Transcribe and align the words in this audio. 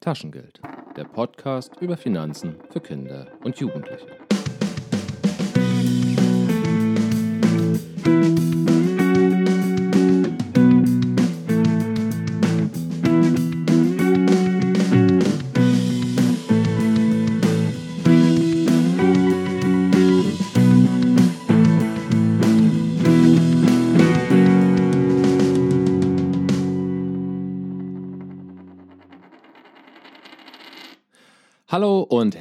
Taschengeld, 0.00 0.62
der 0.96 1.04
Podcast 1.04 1.72
über 1.82 1.94
Finanzen 1.94 2.56
für 2.70 2.80
Kinder 2.80 3.26
und 3.44 3.58
Jugendliche. 3.60 4.29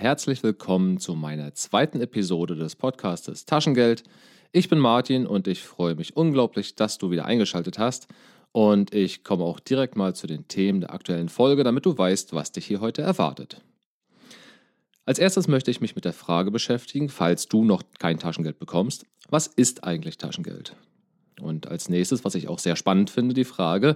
Herzlich 0.09 0.41
willkommen 0.41 0.97
zu 0.97 1.13
meiner 1.13 1.53
zweiten 1.53 2.01
Episode 2.01 2.55
des 2.55 2.75
Podcastes 2.75 3.45
Taschengeld. 3.45 4.01
Ich 4.51 4.67
bin 4.67 4.79
Martin 4.79 5.27
und 5.27 5.47
ich 5.47 5.61
freue 5.61 5.93
mich 5.93 6.17
unglaublich, 6.17 6.73
dass 6.73 6.97
du 6.97 7.11
wieder 7.11 7.25
eingeschaltet 7.25 7.77
hast. 7.77 8.07
Und 8.51 8.91
ich 8.91 9.23
komme 9.23 9.43
auch 9.43 9.59
direkt 9.59 9.95
mal 9.95 10.15
zu 10.15 10.25
den 10.25 10.47
Themen 10.47 10.81
der 10.81 10.95
aktuellen 10.95 11.29
Folge, 11.29 11.63
damit 11.63 11.85
du 11.85 11.95
weißt, 11.95 12.33
was 12.33 12.51
dich 12.51 12.65
hier 12.65 12.81
heute 12.81 13.03
erwartet. 13.03 13.61
Als 15.05 15.19
erstes 15.19 15.47
möchte 15.47 15.69
ich 15.69 15.79
mich 15.79 15.93
mit 15.93 16.05
der 16.05 16.13
Frage 16.13 16.49
beschäftigen, 16.49 17.09
falls 17.09 17.47
du 17.47 17.63
noch 17.63 17.83
kein 17.99 18.17
Taschengeld 18.17 18.57
bekommst, 18.57 19.05
was 19.29 19.45
ist 19.45 19.83
eigentlich 19.83 20.17
Taschengeld? 20.17 20.75
Und 21.39 21.67
als 21.67 21.87
nächstes, 21.87 22.25
was 22.25 22.33
ich 22.33 22.47
auch 22.47 22.57
sehr 22.57 22.75
spannend 22.75 23.11
finde, 23.11 23.35
die 23.35 23.45
Frage, 23.45 23.95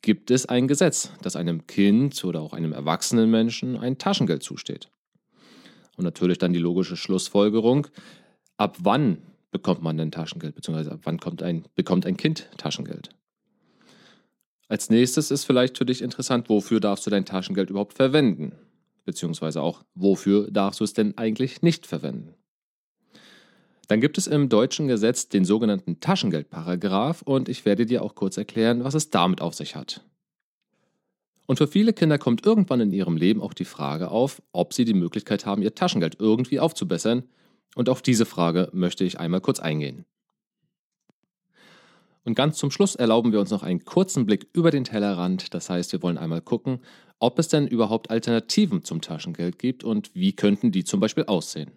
gibt 0.00 0.32
es 0.32 0.44
ein 0.44 0.66
Gesetz, 0.66 1.12
das 1.22 1.36
einem 1.36 1.68
Kind 1.68 2.24
oder 2.24 2.40
auch 2.40 2.52
einem 2.52 2.72
erwachsenen 2.72 3.30
Menschen 3.30 3.76
ein 3.76 3.98
Taschengeld 3.98 4.42
zusteht? 4.42 4.90
Und 5.96 6.04
natürlich 6.04 6.38
dann 6.38 6.52
die 6.52 6.58
logische 6.58 6.96
Schlussfolgerung, 6.96 7.86
ab 8.56 8.78
wann 8.80 9.18
bekommt 9.50 9.82
man 9.82 9.96
denn 9.96 10.10
Taschengeld, 10.10 10.54
beziehungsweise 10.54 10.92
ab 10.92 11.00
wann 11.04 11.20
kommt 11.20 11.42
ein, 11.42 11.66
bekommt 11.74 12.06
ein 12.06 12.16
Kind 12.16 12.48
Taschengeld? 12.56 13.10
Als 14.68 14.88
nächstes 14.88 15.30
ist 15.30 15.44
vielleicht 15.44 15.76
für 15.76 15.84
dich 15.84 16.00
interessant, 16.00 16.48
wofür 16.48 16.80
darfst 16.80 17.06
du 17.06 17.10
dein 17.10 17.26
Taschengeld 17.26 17.68
überhaupt 17.68 17.92
verwenden? 17.92 18.52
Beziehungsweise 19.04 19.60
auch, 19.60 19.82
wofür 19.94 20.50
darfst 20.50 20.80
du 20.80 20.84
es 20.84 20.94
denn 20.94 21.18
eigentlich 21.18 21.60
nicht 21.60 21.86
verwenden? 21.86 22.34
Dann 23.88 24.00
gibt 24.00 24.16
es 24.16 24.26
im 24.26 24.48
deutschen 24.48 24.88
Gesetz 24.88 25.28
den 25.28 25.44
sogenannten 25.44 26.00
Taschengeldparagraph 26.00 27.20
und 27.20 27.50
ich 27.50 27.66
werde 27.66 27.84
dir 27.84 28.02
auch 28.02 28.14
kurz 28.14 28.38
erklären, 28.38 28.84
was 28.84 28.94
es 28.94 29.10
damit 29.10 29.42
auf 29.42 29.54
sich 29.54 29.76
hat. 29.76 30.02
Und 31.46 31.56
für 31.56 31.66
viele 31.66 31.92
Kinder 31.92 32.18
kommt 32.18 32.46
irgendwann 32.46 32.80
in 32.80 32.92
ihrem 32.92 33.16
Leben 33.16 33.40
auch 33.40 33.54
die 33.54 33.64
Frage 33.64 34.10
auf, 34.10 34.42
ob 34.52 34.72
sie 34.72 34.84
die 34.84 34.94
Möglichkeit 34.94 35.44
haben, 35.44 35.62
ihr 35.62 35.74
Taschengeld 35.74 36.16
irgendwie 36.18 36.60
aufzubessern. 36.60 37.24
Und 37.74 37.88
auf 37.88 38.02
diese 38.02 38.26
Frage 38.26 38.68
möchte 38.72 39.04
ich 39.04 39.18
einmal 39.18 39.40
kurz 39.40 39.60
eingehen. 39.60 40.04
Und 42.24 42.34
ganz 42.34 42.56
zum 42.56 42.70
Schluss 42.70 42.94
erlauben 42.94 43.32
wir 43.32 43.40
uns 43.40 43.50
noch 43.50 43.64
einen 43.64 43.84
kurzen 43.84 44.26
Blick 44.26 44.46
über 44.52 44.70
den 44.70 44.84
Tellerrand. 44.84 45.54
Das 45.54 45.68
heißt, 45.68 45.92
wir 45.92 46.02
wollen 46.02 46.18
einmal 46.18 46.40
gucken, 46.40 46.80
ob 47.18 47.38
es 47.38 47.48
denn 47.48 47.66
überhaupt 47.66 48.10
Alternativen 48.10 48.84
zum 48.84 49.00
Taschengeld 49.00 49.58
gibt 49.58 49.82
und 49.82 50.14
wie 50.14 50.34
könnten 50.34 50.70
die 50.70 50.84
zum 50.84 51.00
Beispiel 51.00 51.24
aussehen. 51.24 51.72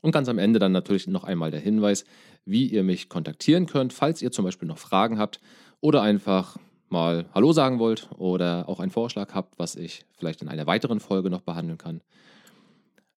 Und 0.00 0.10
ganz 0.10 0.28
am 0.28 0.38
Ende 0.38 0.58
dann 0.58 0.72
natürlich 0.72 1.06
noch 1.06 1.22
einmal 1.22 1.52
der 1.52 1.60
Hinweis, 1.60 2.04
wie 2.44 2.66
ihr 2.66 2.82
mich 2.82 3.08
kontaktieren 3.08 3.66
könnt, 3.66 3.92
falls 3.92 4.20
ihr 4.20 4.32
zum 4.32 4.44
Beispiel 4.44 4.66
noch 4.66 4.78
Fragen 4.78 5.18
habt 5.18 5.40
oder 5.80 6.02
einfach 6.02 6.56
mal 6.92 7.26
Hallo 7.34 7.52
sagen 7.52 7.80
wollt 7.80 8.08
oder 8.16 8.68
auch 8.68 8.78
einen 8.78 8.92
Vorschlag 8.92 9.34
habt, 9.34 9.58
was 9.58 9.74
ich 9.74 10.04
vielleicht 10.16 10.42
in 10.42 10.48
einer 10.48 10.66
weiteren 10.66 11.00
Folge 11.00 11.30
noch 11.30 11.40
behandeln 11.40 11.78
kann. 11.78 12.02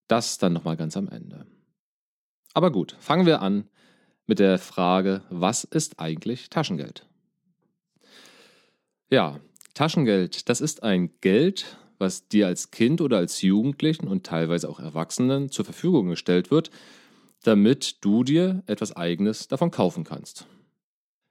Das 0.07 0.37
dann 0.39 0.53
nochmal 0.53 0.77
ganz 0.77 0.97
am 0.97 1.09
Ende. 1.09 1.45
Aber 2.53 2.71
gut, 2.71 2.95
fangen 2.99 3.25
wir 3.25 3.41
an 3.41 3.65
mit 4.25 4.39
der 4.39 4.57
Frage, 4.57 5.22
was 5.29 5.63
ist 5.63 6.00
eigentlich 6.00 6.50
Taschengeld? 6.50 7.05
Ja, 9.09 9.39
Taschengeld, 9.75 10.50
das 10.50 10.61
ist 10.61 10.81
ein 10.81 11.11
Geld, 11.21 11.77
was 12.00 12.27
dir 12.27 12.47
als 12.47 12.71
Kind 12.71 13.01
oder 13.01 13.17
als 13.17 13.41
Jugendlichen 13.41 14.07
und 14.07 14.25
teilweise 14.25 14.69
auch 14.69 14.79
Erwachsenen 14.79 15.51
zur 15.51 15.66
Verfügung 15.66 16.07
gestellt 16.07 16.50
wird, 16.50 16.71
damit 17.44 18.03
du 18.03 18.23
dir 18.23 18.63
etwas 18.66 18.95
Eigenes 18.95 19.47
davon 19.47 19.69
kaufen 19.69 20.03
kannst. 20.03 20.47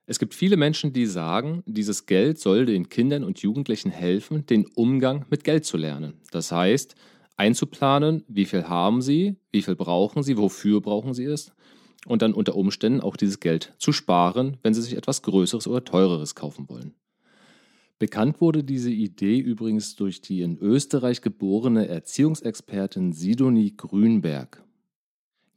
Es 0.07 0.19
gibt 0.19 0.35
viele 0.35 0.59
Menschen, 0.59 0.93
die 0.93 1.07
sagen, 1.07 1.63
dieses 1.67 2.05
Geld 2.05 2.39
soll 2.39 2.67
den 2.67 2.91
Kindern 2.91 3.25
und 3.25 3.41
Jugendlichen 3.41 3.91
helfen, 3.91 4.45
den 4.45 4.67
Umgang 4.75 5.25
mit 5.31 5.45
Geld 5.45 5.65
zu 5.65 5.79
lernen. 5.79 6.21
Das 6.31 6.53
heißt, 6.53 6.95
einzuplanen, 7.37 8.23
wie 8.29 8.45
viel 8.45 8.69
haben 8.69 9.01
sie, 9.01 9.37
wie 9.51 9.63
viel 9.63 9.77
brauchen 9.77 10.23
sie, 10.23 10.37
wofür 10.37 10.83
brauchen 10.83 11.15
sie 11.15 11.25
es 11.25 11.53
und 12.07 12.21
dann 12.21 12.35
unter 12.35 12.55
Umständen 12.55 13.01
auch 13.01 13.17
dieses 13.17 13.41
Geld 13.41 13.73
zu 13.79 13.93
sparen, 13.93 14.59
wenn 14.63 14.75
sie 14.75 14.83
sich 14.83 14.97
etwas 14.97 15.23
Größeres 15.23 15.67
oder 15.67 15.85
Teureres 15.85 16.35
kaufen 16.35 16.69
wollen. 16.69 16.95
Bekannt 17.99 18.41
wurde 18.41 18.65
diese 18.65 18.91
Idee 18.91 19.39
übrigens 19.39 19.95
durch 19.95 20.21
die 20.21 20.43
in 20.43 20.59
Österreich 20.59 21.23
geborene 21.23 21.89
Erziehungsexpertin 21.89 23.13
Sidonie 23.13 23.77
Grünberg. 23.77 24.64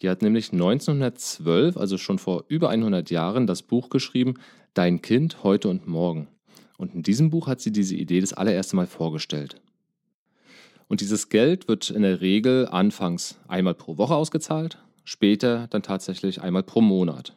Die 0.01 0.09
hat 0.09 0.21
nämlich 0.21 0.51
1912, 0.51 1.75
also 1.77 1.97
schon 1.97 2.19
vor 2.19 2.45
über 2.47 2.69
100 2.69 3.09
Jahren, 3.09 3.47
das 3.47 3.63
Buch 3.63 3.89
geschrieben 3.89 4.35
Dein 4.73 5.01
Kind 5.01 5.43
heute 5.43 5.69
und 5.69 5.87
morgen. 5.87 6.27
Und 6.77 6.93
in 6.93 7.01
diesem 7.01 7.31
Buch 7.31 7.47
hat 7.47 7.61
sie 7.61 7.71
diese 7.71 7.95
Idee 7.95 8.21
das 8.21 8.33
allererste 8.33 8.75
Mal 8.75 8.85
vorgestellt. 8.85 9.59
Und 10.87 11.01
dieses 11.01 11.29
Geld 11.29 11.67
wird 11.67 11.89
in 11.89 12.03
der 12.03 12.21
Regel 12.21 12.67
anfangs 12.67 13.39
einmal 13.47 13.73
pro 13.73 13.97
Woche 13.97 14.15
ausgezahlt, 14.15 14.77
später 15.03 15.67
dann 15.67 15.81
tatsächlich 15.81 16.41
einmal 16.41 16.63
pro 16.63 16.81
Monat. 16.81 17.35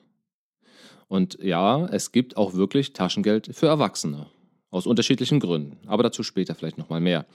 Und 1.08 1.38
ja, 1.42 1.86
es 1.86 2.12
gibt 2.12 2.36
auch 2.36 2.54
wirklich 2.54 2.92
Taschengeld 2.92 3.48
für 3.52 3.66
Erwachsene. 3.66 4.26
Aus 4.70 4.86
unterschiedlichen 4.86 5.40
Gründen. 5.40 5.78
Aber 5.88 6.04
dazu 6.04 6.22
später 6.22 6.54
vielleicht 6.54 6.78
nochmal 6.78 7.00
mehr. 7.00 7.26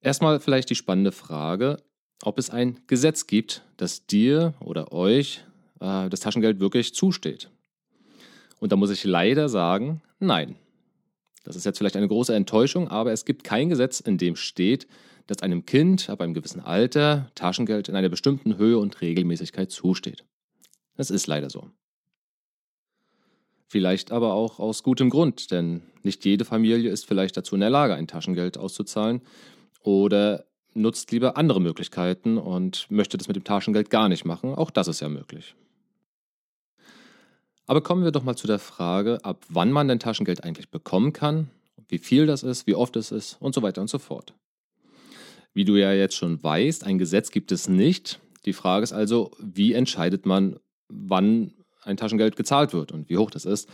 Erstmal 0.00 0.40
vielleicht 0.40 0.70
die 0.70 0.74
spannende 0.74 1.12
Frage, 1.12 1.82
ob 2.24 2.38
es 2.38 2.50
ein 2.50 2.80
Gesetz 2.86 3.26
gibt, 3.26 3.62
das 3.76 4.06
dir 4.06 4.54
oder 4.60 4.92
euch 4.92 5.44
äh, 5.80 6.08
das 6.08 6.20
Taschengeld 6.20 6.60
wirklich 6.60 6.94
zusteht. 6.94 7.50
Und 8.60 8.72
da 8.72 8.76
muss 8.76 8.90
ich 8.90 9.04
leider 9.04 9.48
sagen, 9.48 10.02
nein. 10.18 10.56
Das 11.44 11.56
ist 11.56 11.66
jetzt 11.66 11.76
vielleicht 11.76 11.96
eine 11.96 12.08
große 12.08 12.34
Enttäuschung, 12.34 12.88
aber 12.88 13.12
es 13.12 13.26
gibt 13.26 13.44
kein 13.44 13.68
Gesetz, 13.68 14.00
in 14.00 14.16
dem 14.16 14.34
steht, 14.34 14.86
dass 15.26 15.42
einem 15.42 15.66
Kind 15.66 16.08
ab 16.08 16.22
einem 16.22 16.32
gewissen 16.32 16.60
Alter 16.60 17.30
Taschengeld 17.34 17.90
in 17.90 17.96
einer 17.96 18.08
bestimmten 18.08 18.56
Höhe 18.56 18.78
und 18.78 19.00
Regelmäßigkeit 19.02 19.70
zusteht. 19.70 20.24
Das 20.96 21.10
ist 21.10 21.26
leider 21.26 21.50
so. 21.50 21.70
Vielleicht 23.66 24.12
aber 24.12 24.32
auch 24.32 24.58
aus 24.58 24.82
gutem 24.82 25.10
Grund, 25.10 25.50
denn 25.50 25.82
nicht 26.02 26.24
jede 26.24 26.44
Familie 26.44 26.90
ist 26.90 27.06
vielleicht 27.06 27.36
dazu 27.36 27.54
in 27.56 27.60
der 27.60 27.70
Lage, 27.70 27.94
ein 27.94 28.06
Taschengeld 28.06 28.56
auszuzahlen 28.56 29.20
oder 29.82 30.46
nutzt 30.74 31.12
lieber 31.12 31.36
andere 31.36 31.60
Möglichkeiten 31.60 32.38
und 32.38 32.86
möchte 32.90 33.16
das 33.16 33.28
mit 33.28 33.36
dem 33.36 33.44
Taschengeld 33.44 33.90
gar 33.90 34.08
nicht 34.08 34.24
machen. 34.24 34.54
Auch 34.54 34.70
das 34.70 34.88
ist 34.88 35.00
ja 35.00 35.08
möglich. 35.08 35.54
Aber 37.66 37.80
kommen 37.80 38.04
wir 38.04 38.10
doch 38.10 38.24
mal 38.24 38.36
zu 38.36 38.46
der 38.46 38.58
Frage, 38.58 39.24
ab 39.24 39.44
wann 39.48 39.72
man 39.72 39.88
denn 39.88 39.98
Taschengeld 39.98 40.44
eigentlich 40.44 40.68
bekommen 40.68 41.12
kann, 41.12 41.48
wie 41.88 41.98
viel 41.98 42.26
das 42.26 42.42
ist, 42.42 42.66
wie 42.66 42.74
oft 42.74 42.96
es 42.96 43.10
ist 43.10 43.36
und 43.40 43.54
so 43.54 43.62
weiter 43.62 43.80
und 43.80 43.88
so 43.88 43.98
fort. 43.98 44.34
Wie 45.54 45.64
du 45.64 45.76
ja 45.76 45.92
jetzt 45.92 46.16
schon 46.16 46.42
weißt, 46.42 46.84
ein 46.84 46.98
Gesetz 46.98 47.30
gibt 47.30 47.52
es 47.52 47.68
nicht. 47.68 48.20
Die 48.44 48.52
Frage 48.52 48.84
ist 48.84 48.92
also, 48.92 49.30
wie 49.38 49.72
entscheidet 49.72 50.26
man, 50.26 50.58
wann 50.88 51.52
ein 51.82 51.96
Taschengeld 51.96 52.36
gezahlt 52.36 52.72
wird 52.72 52.92
und 52.92 53.08
wie 53.08 53.16
hoch 53.16 53.30
das 53.30 53.44
ist. 53.44 53.68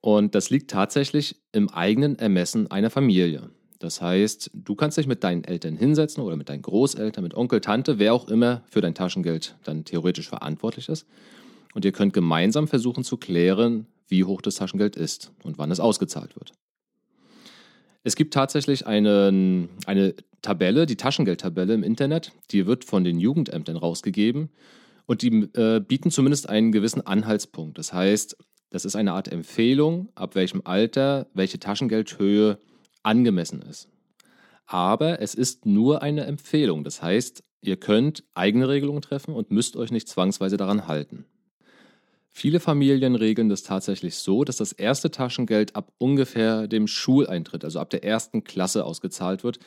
Und 0.00 0.34
das 0.34 0.50
liegt 0.50 0.70
tatsächlich 0.70 1.36
im 1.52 1.68
eigenen 1.68 2.18
Ermessen 2.18 2.70
einer 2.70 2.90
Familie. 2.90 3.50
Das 3.82 4.00
heißt, 4.00 4.52
du 4.54 4.76
kannst 4.76 4.96
dich 4.96 5.08
mit 5.08 5.24
deinen 5.24 5.42
Eltern 5.42 5.76
hinsetzen 5.76 6.22
oder 6.22 6.36
mit 6.36 6.48
deinen 6.48 6.62
Großeltern, 6.62 7.24
mit 7.24 7.34
Onkel, 7.34 7.60
Tante, 7.60 7.98
wer 7.98 8.14
auch 8.14 8.28
immer 8.28 8.62
für 8.70 8.80
dein 8.80 8.94
Taschengeld 8.94 9.56
dann 9.64 9.84
theoretisch 9.84 10.28
verantwortlich 10.28 10.88
ist. 10.88 11.04
Und 11.74 11.84
ihr 11.84 11.90
könnt 11.90 12.12
gemeinsam 12.12 12.68
versuchen 12.68 13.02
zu 13.02 13.16
klären, 13.16 13.86
wie 14.06 14.22
hoch 14.22 14.40
das 14.40 14.54
Taschengeld 14.54 14.94
ist 14.94 15.32
und 15.42 15.58
wann 15.58 15.72
es 15.72 15.80
ausgezahlt 15.80 16.36
wird. 16.36 16.52
Es 18.04 18.14
gibt 18.14 18.34
tatsächlich 18.34 18.86
eine, 18.86 19.68
eine 19.86 20.14
Tabelle, 20.42 20.86
die 20.86 20.96
Taschengeldtabelle 20.96 21.74
im 21.74 21.82
Internet, 21.82 22.30
die 22.52 22.66
wird 22.66 22.84
von 22.84 23.02
den 23.02 23.18
Jugendämtern 23.18 23.76
rausgegeben 23.76 24.50
und 25.06 25.22
die 25.22 25.48
äh, 25.54 25.80
bieten 25.80 26.12
zumindest 26.12 26.48
einen 26.48 26.70
gewissen 26.70 27.04
Anhaltspunkt. 27.04 27.78
Das 27.78 27.92
heißt, 27.92 28.36
das 28.70 28.84
ist 28.84 28.94
eine 28.94 29.12
Art 29.12 29.26
Empfehlung, 29.26 30.08
ab 30.14 30.36
welchem 30.36 30.62
Alter 30.64 31.26
welche 31.34 31.58
Taschengeldhöhe 31.58 32.58
angemessen 33.02 33.62
ist. 33.62 33.88
Aber 34.66 35.20
es 35.20 35.34
ist 35.34 35.66
nur 35.66 36.02
eine 36.02 36.24
Empfehlung. 36.24 36.84
Das 36.84 37.02
heißt, 37.02 37.42
ihr 37.60 37.76
könnt 37.76 38.24
eigene 38.34 38.68
Regelungen 38.68 39.02
treffen 39.02 39.34
und 39.34 39.50
müsst 39.50 39.76
euch 39.76 39.90
nicht 39.90 40.08
zwangsweise 40.08 40.56
daran 40.56 40.86
halten. 40.86 41.26
Viele 42.34 42.60
Familien 42.60 43.14
regeln 43.14 43.50
das 43.50 43.62
tatsächlich 43.62 44.14
so, 44.14 44.44
dass 44.44 44.56
das 44.56 44.72
erste 44.72 45.10
Taschengeld 45.10 45.76
ab 45.76 45.92
ungefähr 45.98 46.66
dem 46.66 46.86
Schuleintritt, 46.86 47.62
also 47.62 47.78
ab 47.78 47.90
der 47.90 48.04
ersten 48.04 48.42
Klasse 48.42 48.86
ausgezahlt 48.86 49.44
wird, 49.44 49.58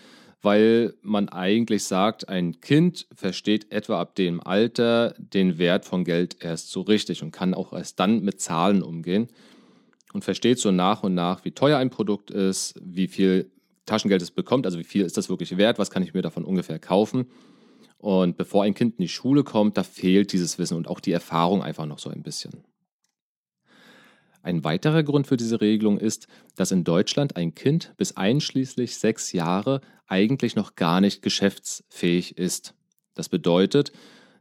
weil 0.42 0.96
man 1.04 1.30
eigentlich 1.30 1.84
sagt, 1.84 2.28
ein 2.28 2.60
Kind 2.62 3.08
versteht 3.14 3.72
etwa 3.72 4.02
ab 4.02 4.16
dem 4.16 4.42
Alter 4.42 5.14
den 5.20 5.60
Wert 5.60 5.86
von 5.86 6.04
Geld 6.04 6.38
erst 6.40 6.72
so 6.72 6.82
richtig 6.82 7.22
und 7.22 7.32
kann 7.32 7.54
auch 7.54 7.72
erst 7.72 8.00
dann 8.00 8.22
mit 8.24 8.42
Zahlen 8.42 8.82
umgehen 8.82 9.28
und 10.15 10.23
versteht 10.23 10.59
so 10.59 10.71
nach 10.71 11.03
und 11.03 11.13
nach, 11.13 11.44
wie 11.44 11.51
teuer 11.51 11.77
ein 11.77 11.89
Produkt 11.89 12.31
ist, 12.31 12.79
wie 12.81 13.09
viel 13.09 13.51
Taschengeld 13.85 14.21
es 14.21 14.31
bekommt, 14.31 14.65
also 14.65 14.79
wie 14.79 14.85
viel 14.85 15.03
ist 15.03 15.17
das 15.17 15.27
wirklich 15.27 15.57
wert, 15.57 15.77
was 15.77 15.91
kann 15.91 16.03
ich 16.03 16.13
mir 16.13 16.21
davon 16.21 16.45
ungefähr 16.45 16.79
kaufen. 16.79 17.25
Und 17.97 18.38
bevor 18.38 18.63
ein 18.63 18.73
Kind 18.73 18.94
in 18.97 19.01
die 19.01 19.09
Schule 19.09 19.44
kommt, 19.44 19.75
da 19.75 19.83
fehlt 19.83 20.31
dieses 20.31 20.57
Wissen 20.57 20.77
und 20.77 20.88
auch 20.88 21.01
die 21.01 21.12
Erfahrung 21.12 21.62
einfach 21.62 21.85
noch 21.85 22.00
so 22.00 22.09
ein 22.09 22.23
bisschen. 22.23 22.63
Ein 24.41 24.63
weiterer 24.63 25.03
Grund 25.03 25.27
für 25.27 25.35
diese 25.35 25.59
Regelung 25.59 25.97
ist, 25.97 26.27
dass 26.56 26.71
in 26.71 26.85
Deutschland 26.85 27.35
ein 27.35 27.53
Kind 27.53 27.94
bis 27.97 28.15
einschließlich 28.15 28.95
sechs 28.95 29.33
Jahre 29.33 29.81
eigentlich 30.07 30.56
noch 30.56 30.75
gar 30.75 31.01
nicht 31.01 31.23
geschäftsfähig 31.23 32.38
ist. 32.38 32.73
Das 33.15 33.27
bedeutet, 33.27 33.91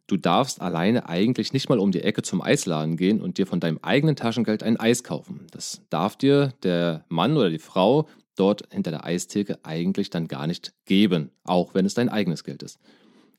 du 0.07 0.17
darfst 0.17 0.61
alleine 0.61 1.09
eigentlich 1.09 1.53
nicht 1.53 1.69
mal 1.69 1.79
um 1.79 1.93
die 1.93 2.03
Ecke 2.03 2.23
zum 2.23 2.41
Eisladen 2.41 2.97
gehen 2.97 3.21
und 3.21 3.39
dir 3.39 3.47
von 3.47 3.61
deinem 3.61 3.79
eigenen 3.83 4.17
Taschengeld 4.17 4.63
ein 4.63 4.79
Eis 4.79 5.05
kaufen. 5.05 5.47
Das 5.51 5.83
darf 5.91 6.17
dir 6.17 6.53
der 6.63 7.05
Mann 7.09 7.37
oder 7.37 7.51
die 7.51 7.59
Frau 7.59 8.09
dort 8.37 8.63
hinter 8.73 8.91
der 8.91 9.05
Eistheke 9.05 9.59
eigentlich 9.63 10.11
dann 10.11 10.29
gar 10.29 10.47
nicht 10.47 10.75
geben, 10.85 11.31
auch 11.45 11.75
wenn 11.75 11.87
es 11.87 11.95
dein 11.95 12.09
eigenes 12.09 12.45
Geld 12.45 12.63
ist. 12.63 12.79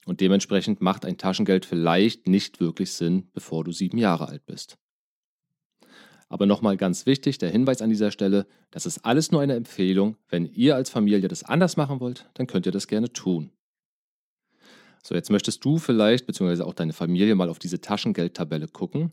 Und 0.05 0.21
dementsprechend 0.21 0.81
macht 0.81 1.05
ein 1.05 1.17
Taschengeld 1.17 1.65
vielleicht 1.65 2.27
nicht 2.27 2.59
wirklich 2.59 2.91
Sinn, 2.91 3.27
bevor 3.33 3.63
du 3.63 3.71
sieben 3.71 3.97
Jahre 3.97 4.27
alt 4.27 4.45
bist. 4.45 4.77
Aber 6.27 6.45
nochmal 6.45 6.77
ganz 6.77 7.05
wichtig, 7.05 7.37
der 7.37 7.51
Hinweis 7.51 7.81
an 7.81 7.89
dieser 7.89 8.11
Stelle, 8.11 8.47
das 8.71 8.85
ist 8.85 9.05
alles 9.05 9.31
nur 9.31 9.41
eine 9.41 9.55
Empfehlung. 9.55 10.17
Wenn 10.27 10.45
ihr 10.45 10.75
als 10.75 10.89
Familie 10.89 11.27
das 11.27 11.43
anders 11.43 11.77
machen 11.77 11.99
wollt, 11.99 12.29
dann 12.33 12.47
könnt 12.47 12.65
ihr 12.65 12.71
das 12.71 12.87
gerne 12.87 13.11
tun. 13.11 13.51
So, 15.07 15.13
jetzt 15.13 15.29
möchtest 15.29 15.63
du 15.63 15.77
vielleicht, 15.77 16.25
beziehungsweise 16.25 16.65
auch 16.65 16.73
deine 16.73 16.91
Familie, 16.91 17.35
mal 17.35 17.49
auf 17.49 17.59
diese 17.59 17.79
Taschengeldtabelle 17.79 18.67
gucken. 18.67 19.11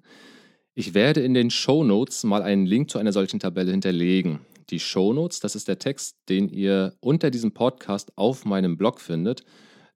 Ich 0.74 0.94
werde 0.94 1.20
in 1.20 1.34
den 1.34 1.50
Show 1.50 1.84
Notes 1.84 2.24
mal 2.24 2.40
einen 2.40 2.64
Link 2.64 2.90
zu 2.90 2.98
einer 2.98 3.12
solchen 3.12 3.40
Tabelle 3.40 3.72
hinterlegen. 3.72 4.40
Die 4.70 4.80
Show 4.80 5.12
Notes, 5.12 5.40
das 5.40 5.54
ist 5.54 5.68
der 5.68 5.78
Text, 5.78 6.16
den 6.30 6.48
ihr 6.48 6.94
unter 7.00 7.30
diesem 7.30 7.52
Podcast 7.52 8.16
auf 8.16 8.46
meinem 8.46 8.78
Blog 8.78 9.02
findet. 9.02 9.44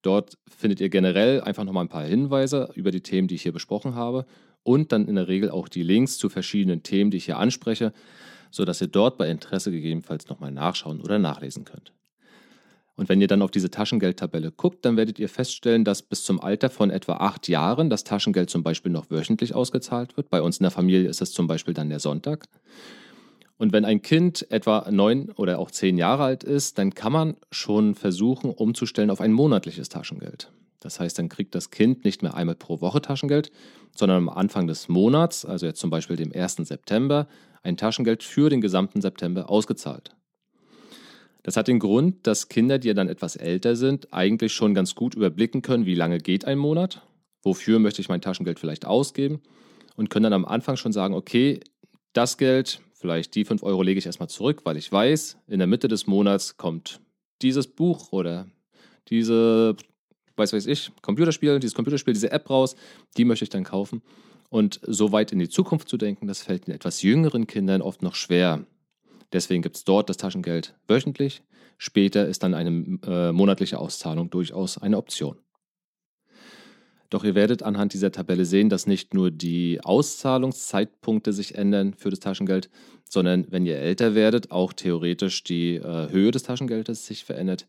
Dort 0.03 0.37
findet 0.47 0.83
ihr 0.83 0.91
generell 0.91 1.41
einfach 1.41 1.65
nochmal 1.65 1.87
ein 1.87 1.89
paar 1.89 2.05
Hinweise 2.05 2.69
über 2.75 2.91
die 2.91 3.01
Themen, 3.01 3.27
die 3.27 3.37
ich 3.37 3.43
hier 3.45 3.53
besprochen 3.53 3.95
habe 3.95 4.27
und 4.65 4.93
dann 4.93 5.09
in 5.09 5.15
der 5.15 5.29
Regel 5.29 5.49
auch 5.49 5.67
die 5.67 5.83
Links 5.83 6.19
zu 6.19 6.29
verschiedenen 6.29 6.83
Themen, 6.83 7.11
die 7.11 7.17
ich 7.17 7.25
hier 7.25 7.39
anspreche, 7.39 7.95
sodass 8.51 8.83
ihr 8.83 8.89
dort 8.89 9.17
bei 9.17 9.31
Interesse 9.31 9.71
gegebenenfalls 9.71 10.29
nochmal 10.29 10.53
nachschauen 10.53 11.01
oder 11.01 11.19
nachlesen 11.19 11.65
könnt. 11.65 11.96
Und 12.97 13.11
wenn 13.11 13.21
ihr 13.21 13.29
dann 13.29 13.43
auf 13.43 13.51
diese 13.51 13.71
Taschengeldtabelle 13.71 14.51
guckt, 14.53 14.85
dann 14.85 14.97
werdet 14.97 15.19
ihr 15.19 15.29
feststellen, 15.29 15.85
dass 15.85 16.03
bis 16.03 16.25
zum 16.25 16.41
Alter 16.41 16.71
von 16.71 16.91
etwa 16.91 17.17
acht 17.17 17.47
Jahren 17.47 17.91
das 17.91 18.05
Taschengeld 18.05 18.49
zum 18.49 18.63
Beispiel 18.63 18.91
noch 18.91 19.11
wöchentlich 19.11 19.55
ausgezahlt 19.55 20.17
wird. 20.17 20.31
Bei 20.31 20.41
uns 20.41 20.59
in 20.59 20.65
der 20.65 20.71
Familie 20.71 21.09
ist 21.09 21.21
es 21.21 21.33
zum 21.33 21.47
Beispiel 21.47 21.75
dann 21.75 21.91
der 21.91 22.01
Sonntag. 22.01 22.47
Und 23.59 23.73
wenn 23.73 23.85
ein 23.85 24.03
Kind 24.03 24.51
etwa 24.51 24.91
neun 24.91 25.31
oder 25.33 25.59
auch 25.59 25.71
zehn 25.71 25.99
Jahre 25.99 26.25
alt 26.25 26.45
ist, 26.45 26.79
dann 26.79 26.95
kann 26.95 27.13
man 27.13 27.37
schon 27.51 27.95
versuchen, 27.95 28.51
umzustellen 28.51 29.11
auf 29.11 29.21
ein 29.21 29.33
monatliches 29.33 29.89
Taschengeld. 29.89 30.51
Das 30.81 31.01
heißt, 31.01 31.19
dann 31.19 31.29
kriegt 31.29 31.55
das 31.55 31.71
Kind 31.71 32.05
nicht 32.05 32.23
mehr 32.23 32.35
einmal 32.35 32.55
pro 32.55 32.81
Woche 32.81 33.01
Taschengeld, 33.01 33.51
sondern 33.95 34.19
am 34.19 34.29
Anfang 34.29 34.67
des 34.67 34.89
Monats, 34.89 35.45
also 35.45 35.67
jetzt 35.67 35.81
zum 35.81 35.91
Beispiel 35.91 36.17
dem 36.17 36.33
1. 36.33 36.57
September, 36.57 37.29
ein 37.63 37.77
Taschengeld 37.77 38.23
für 38.23 38.51
den 38.51 38.61
gesamten 38.61 39.01
September 39.01 39.51
ausgezahlt. 39.51 40.15
Das 41.47 41.57
hat 41.57 41.69
den 41.69 41.79
Grund, 41.79 42.27
dass 42.27 42.49
Kinder, 42.49 42.81
die 42.81 42.89
ja 42.89 42.95
dann 42.95 43.09
etwas 43.09 43.37
älter 43.37 43.77
sind, 43.77 44.13
eigentlich 44.13 44.53
schon 44.53 44.75
ganz 44.75 44.97
gut 44.97 45.15
überblicken 45.15 45.63
können, 45.63 45.87
wie 45.87 45.95
lange 45.95 46.19
geht 46.19 46.45
ein 46.45 46.59
Monat, 46.59 47.03
wofür 47.45 47.79
möchte 47.79 48.03
ich 48.03 48.09
mein 48.09 48.21
Taschengeld 48.21 48.59
vielleicht 48.59 48.85
ausgeben 48.85 49.41
und 49.95 50.11
können 50.11 50.25
dann 50.25 50.33
am 50.33 50.45
Anfang 50.45 50.77
schon 50.77 50.93
sagen, 50.93 51.15
okay, 51.15 51.61
das 52.15 52.37
Geld, 52.37 52.81
vielleicht 52.95 53.37
die 53.37 53.45
5 53.45 53.63
Euro 53.63 53.85
lege 53.85 53.97
ich 53.97 54.07
erstmal 54.07 54.29
zurück, 54.29 54.63
weil 54.65 54.77
ich 54.77 54.91
weiß, 54.91 55.39
in 55.47 55.61
der 55.61 55.69
Mitte 55.69 55.87
des 55.87 56.09
Monats 56.09 56.57
kommt 56.57 56.99
dieses 57.43 57.69
Buch 57.69 58.11
oder 58.11 58.49
diese 59.09 59.77
weiß 60.35 60.53
weiß 60.53 60.67
ich, 60.67 60.91
Computerspiel, 61.01 61.61
dieses 61.61 61.77
Computerspiel, 61.77 62.15
diese 62.15 62.33
App 62.33 62.51
raus, 62.51 62.75
die 63.17 63.25
möchte 63.25 63.45
ich 63.45 63.51
dann 63.51 63.63
kaufen. 63.63 64.03
Und 64.49 64.81
so 64.83 65.13
weit 65.13 65.31
in 65.31 65.39
die 65.39 65.49
Zukunft 65.49 65.89
zu 65.89 65.97
denken, 65.97 66.27
das 66.27 66.43
fällt 66.43 66.67
den 66.67 66.75
etwas 66.75 67.03
jüngeren 67.03 67.47
Kindern 67.47 67.83
oft 67.83 68.03
noch 68.03 68.17
schwer. 68.17 68.67
Deswegen 69.33 69.63
gibt 69.63 69.77
es 69.77 69.85
dort 69.85 70.09
das 70.09 70.17
Taschengeld 70.17 70.75
wöchentlich. 70.89 71.43
Später 71.79 72.27
ist 72.27 72.43
dann 72.43 72.55
eine 72.55 72.99
äh, 73.07 73.33
monatliche 73.33 73.79
Auszahlung 73.79 74.31
durchaus 74.31 74.79
eine 74.79 74.97
Option. 74.97 75.37
Doch 77.11 77.23
ihr 77.23 77.35
werdet 77.35 77.63
anhand 77.63 77.93
dieser 77.93 78.11
Tabelle 78.11 78.45
sehen, 78.45 78.69
dass 78.69 78.87
nicht 78.87 79.15
nur 79.15 79.31
die 79.31 79.81
Auszahlungszeitpunkte 79.83 81.33
sich 81.33 81.55
ändern 81.55 81.95
für 81.95 82.11
das 82.11 82.21
Taschengeld, 82.21 82.69
sondern 83.09 83.47
wenn 83.51 83.65
ihr 83.65 83.79
älter 83.79 84.15
werdet, 84.15 84.51
auch 84.51 84.73
theoretisch 84.73 85.45
die 85.45 85.77
äh, 85.77 86.11
Höhe 86.11 86.31
des 86.31 86.43
Taschengeldes 86.43 87.07
sich 87.07 87.25
verändert. 87.25 87.67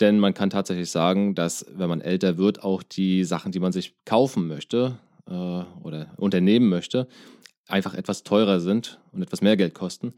Denn 0.00 0.18
man 0.18 0.34
kann 0.34 0.50
tatsächlich 0.50 0.90
sagen, 0.90 1.34
dass 1.34 1.66
wenn 1.74 1.88
man 1.88 2.00
älter 2.00 2.38
wird, 2.38 2.62
auch 2.64 2.82
die 2.82 3.24
Sachen, 3.24 3.52
die 3.52 3.60
man 3.60 3.72
sich 3.72 3.94
kaufen 4.04 4.48
möchte 4.48 4.98
äh, 5.26 5.32
oder 5.32 6.14
unternehmen 6.16 6.68
möchte, 6.68 7.08
einfach 7.68 7.94
etwas 7.94 8.22
teurer 8.22 8.60
sind 8.60 9.00
und 9.12 9.22
etwas 9.22 9.42
mehr 9.42 9.56
Geld 9.56 9.74
kosten. 9.74 10.14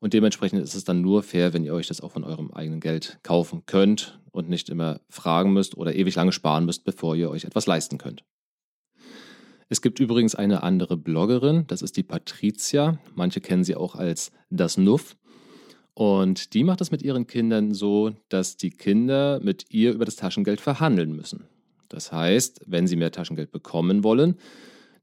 Und 0.00 0.14
dementsprechend 0.14 0.62
ist 0.62 0.74
es 0.74 0.84
dann 0.84 1.00
nur 1.00 1.22
fair, 1.22 1.52
wenn 1.52 1.64
ihr 1.64 1.74
euch 1.74 1.88
das 1.88 2.00
auch 2.00 2.12
von 2.12 2.24
eurem 2.24 2.52
eigenen 2.52 2.80
Geld 2.80 3.18
kaufen 3.22 3.64
könnt 3.66 4.20
und 4.30 4.48
nicht 4.48 4.68
immer 4.68 5.00
fragen 5.08 5.52
müsst 5.52 5.76
oder 5.76 5.94
ewig 5.94 6.14
lange 6.14 6.32
sparen 6.32 6.64
müsst, 6.64 6.84
bevor 6.84 7.16
ihr 7.16 7.30
euch 7.30 7.44
etwas 7.44 7.66
leisten 7.66 7.98
könnt. 7.98 8.22
Es 9.68 9.82
gibt 9.82 10.00
übrigens 10.00 10.34
eine 10.34 10.62
andere 10.62 10.96
Bloggerin, 10.96 11.66
das 11.66 11.82
ist 11.82 11.96
die 11.96 12.02
Patricia. 12.02 12.98
Manche 13.14 13.40
kennen 13.40 13.64
sie 13.64 13.76
auch 13.76 13.96
als 13.96 14.30
das 14.50 14.78
Nuff. 14.78 15.16
Und 15.92 16.54
die 16.54 16.64
macht 16.64 16.80
es 16.80 16.90
mit 16.90 17.02
ihren 17.02 17.26
Kindern 17.26 17.74
so, 17.74 18.12
dass 18.28 18.56
die 18.56 18.70
Kinder 18.70 19.40
mit 19.42 19.66
ihr 19.70 19.92
über 19.92 20.04
das 20.04 20.16
Taschengeld 20.16 20.60
verhandeln 20.60 21.14
müssen. 21.14 21.48
Das 21.88 22.12
heißt, 22.12 22.62
wenn 22.66 22.86
sie 22.86 22.96
mehr 22.96 23.10
Taschengeld 23.10 23.50
bekommen 23.50 24.04
wollen, 24.04 24.36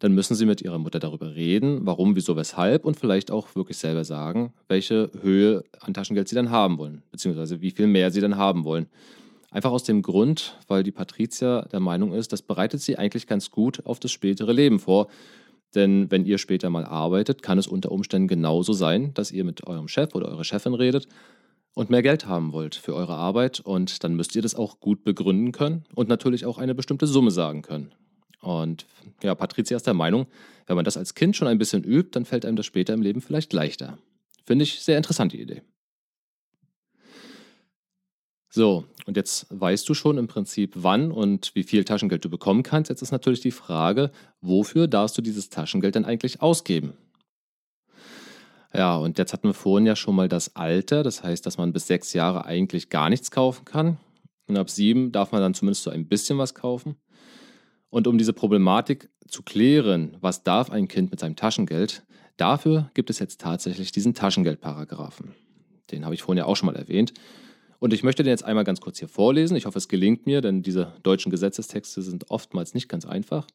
dann 0.06 0.14
müssen 0.14 0.36
sie 0.36 0.46
mit 0.46 0.62
ihrer 0.62 0.78
Mutter 0.78 1.00
darüber 1.00 1.34
reden, 1.34 1.80
warum, 1.82 2.16
wieso, 2.16 2.36
weshalb 2.36 2.86
und 2.86 2.96
vielleicht 2.96 3.32
auch 3.32 3.56
wirklich 3.56 3.78
selber 3.78 4.06
sagen, 4.06 4.54
welche 4.68 5.10
Höhe 5.20 5.64
an 5.80 5.96
Taschengeld 5.96 6.30
sie 6.30 6.36
dann 6.36 6.52
haben 6.52 6.78
wollen, 6.78 7.02
beziehungsweise 7.10 7.60
wie 7.60 7.72
viel 7.72 7.88
mehr 7.88 8.12
sie 8.12 8.22
dann 8.22 8.38
haben 8.38 8.66
wollen. 8.66 8.86
Einfach 9.50 9.72
aus 9.72 9.84
dem 9.84 10.04
Grund, 10.04 10.60
weil 10.68 10.84
die 10.84 10.92
Patricia 10.92 11.64
der 11.72 11.80
Meinung 11.80 12.14
ist, 12.14 12.32
das 12.32 12.44
bereitet 12.44 12.82
sie 12.82 13.00
eigentlich 13.00 13.26
ganz 13.26 13.50
gut 13.50 13.84
auf 13.84 14.00
das 14.00 14.12
spätere 14.12 14.52
Leben 14.52 14.78
vor 14.78 15.08
denn 15.74 16.10
wenn 16.10 16.26
ihr 16.26 16.38
später 16.38 16.70
mal 16.70 16.86
arbeitet, 16.86 17.42
kann 17.42 17.58
es 17.58 17.68
unter 17.68 17.92
Umständen 17.92 18.28
genauso 18.28 18.72
sein, 18.74 19.14
dass 19.14 19.32
ihr 19.32 19.44
mit 19.44 19.68
eurem 19.68 19.88
Chef 19.88 20.16
oder 20.16 20.30
eurer 20.30 20.46
Chefin 20.46 20.74
redet 20.74 21.08
und 21.74 21.90
mehr 21.90 22.02
Geld 22.02 22.28
haben 22.28 22.54
wollt 22.54 22.76
für 22.76 22.96
eure 22.96 23.16
Arbeit 23.16 23.60
und 23.60 24.04
dann 24.04 24.16
müsst 24.16 24.36
ihr 24.36 24.42
das 24.42 24.56
auch 24.56 24.80
gut 24.80 25.04
begründen 25.04 25.52
können 25.52 25.84
und 25.94 26.08
natürlich 26.08 26.46
auch 26.46 26.60
eine 26.60 26.76
bestimmte 26.76 27.08
Summe 27.08 27.32
sagen 27.32 27.64
können. 27.64 27.92
Und 28.46 28.86
ja, 29.24 29.34
Patricia 29.34 29.76
ist 29.76 29.88
der 29.88 29.96
Meinung, 29.96 30.28
wenn 30.68 30.76
man 30.76 30.86
das 30.86 30.98
als 30.98 31.16
Kind 31.16 31.36
schon 31.36 31.48
ein 31.48 31.58
bisschen 31.58 31.84
übt, 31.84 32.12
dann 32.12 32.26
fällt 32.26 32.46
einem 32.46 32.56
das 32.56 32.66
später 32.66 32.94
im 32.94 33.02
Leben 33.02 33.22
vielleicht 33.22 33.54
leichter. 33.54 33.98
Finde 34.46 34.64
ich 34.64 34.82
sehr 34.82 34.98
interessante 34.98 35.36
Idee. 35.36 35.64
So, 38.52 38.86
und 39.06 39.18
jetzt 39.18 39.48
weißt 39.50 39.90
du 39.90 39.94
schon 39.94 40.18
im 40.18 40.28
Prinzip, 40.28 40.74
wann 40.76 41.12
und 41.12 41.54
wie 41.56 41.64
viel 41.64 41.84
Taschengeld 41.84 42.24
du 42.24 42.30
bekommen 42.30 42.64
kannst. 42.64 42.90
Jetzt 42.90 43.02
ist 43.02 43.12
natürlich 43.12 43.42
die 43.42 43.52
Frage, 43.52 44.12
wofür 44.42 44.88
darfst 44.88 45.18
du 45.18 45.22
dieses 45.22 45.50
Taschengeld 45.50 45.96
denn 45.96 46.06
eigentlich 46.06 46.42
ausgeben? 46.42 46.94
Ja, 48.74 48.96
und 48.96 49.18
jetzt 49.18 49.34
hatten 49.34 49.48
wir 49.48 49.54
vorhin 49.54 49.88
ja 49.88 49.96
schon 49.96 50.16
mal 50.16 50.30
das 50.30 50.56
Alter, 50.56 51.02
das 51.02 51.24
heißt, 51.24 51.46
dass 51.46 51.58
man 51.58 51.74
bis 51.74 51.88
sechs 51.88 52.14
Jahre 52.14 52.46
eigentlich 52.46 52.90
gar 52.90 53.10
nichts 53.10 53.32
kaufen 53.32 53.66
kann. 53.66 53.98
Und 54.48 54.58
ab 54.58 54.70
sieben 54.70 55.12
darf 55.12 55.32
man 55.32 55.42
dann 55.42 55.54
zumindest 55.54 55.84
so 55.84 55.90
ein 55.90 56.08
bisschen 56.08 56.38
was 56.38 56.54
kaufen. 56.54 56.96
Und 57.90 58.08
um 58.08 58.18
diese 58.18 58.34
Problematik 58.34 59.10
zu 59.28 59.42
klären, 59.44 60.18
was 60.20 60.44
darf 60.44 60.70
ein 60.70 60.88
Kind 60.88 61.12
mit 61.12 61.20
seinem 61.20 61.36
Taschengeld, 61.36 62.04
dafür 62.38 62.92
gibt 62.94 63.10
es 63.10 63.20
jetzt 63.20 63.40
tatsächlich 63.42 63.92
diesen 63.92 64.14
Taschengeldparagraphen. 64.14 65.34
Den 65.92 66.04
habe 66.04 66.16
ich 66.16 66.24
vorhin 66.24 66.40
ja 66.40 66.46
auch 66.46 66.56
schon 66.56 66.68
mal 66.68 66.76
erwähnt. 66.76 67.14
Und 67.80 67.94
ich 67.94 68.04
möchte 68.04 68.24
den 68.24 68.32
jetzt 68.32 68.44
einmal 68.44 68.64
ganz 68.64 68.82
kurz 68.82 69.00
hier 69.00 69.08
vorlesen. 69.08 69.56
Ich 69.56 69.66
hoffe, 69.66 69.78
es 69.78 69.88
gelingt 69.88 70.26
mir, 70.26 70.42
denn 70.42 70.64
diese 70.64 70.94
deutschen 71.04 71.30
Gesetzestexte 71.30 72.02
sind 72.02 72.32
oftmals 72.32 72.74
nicht 72.74 72.90
ganz 72.90 73.06
einfach. 73.06 73.48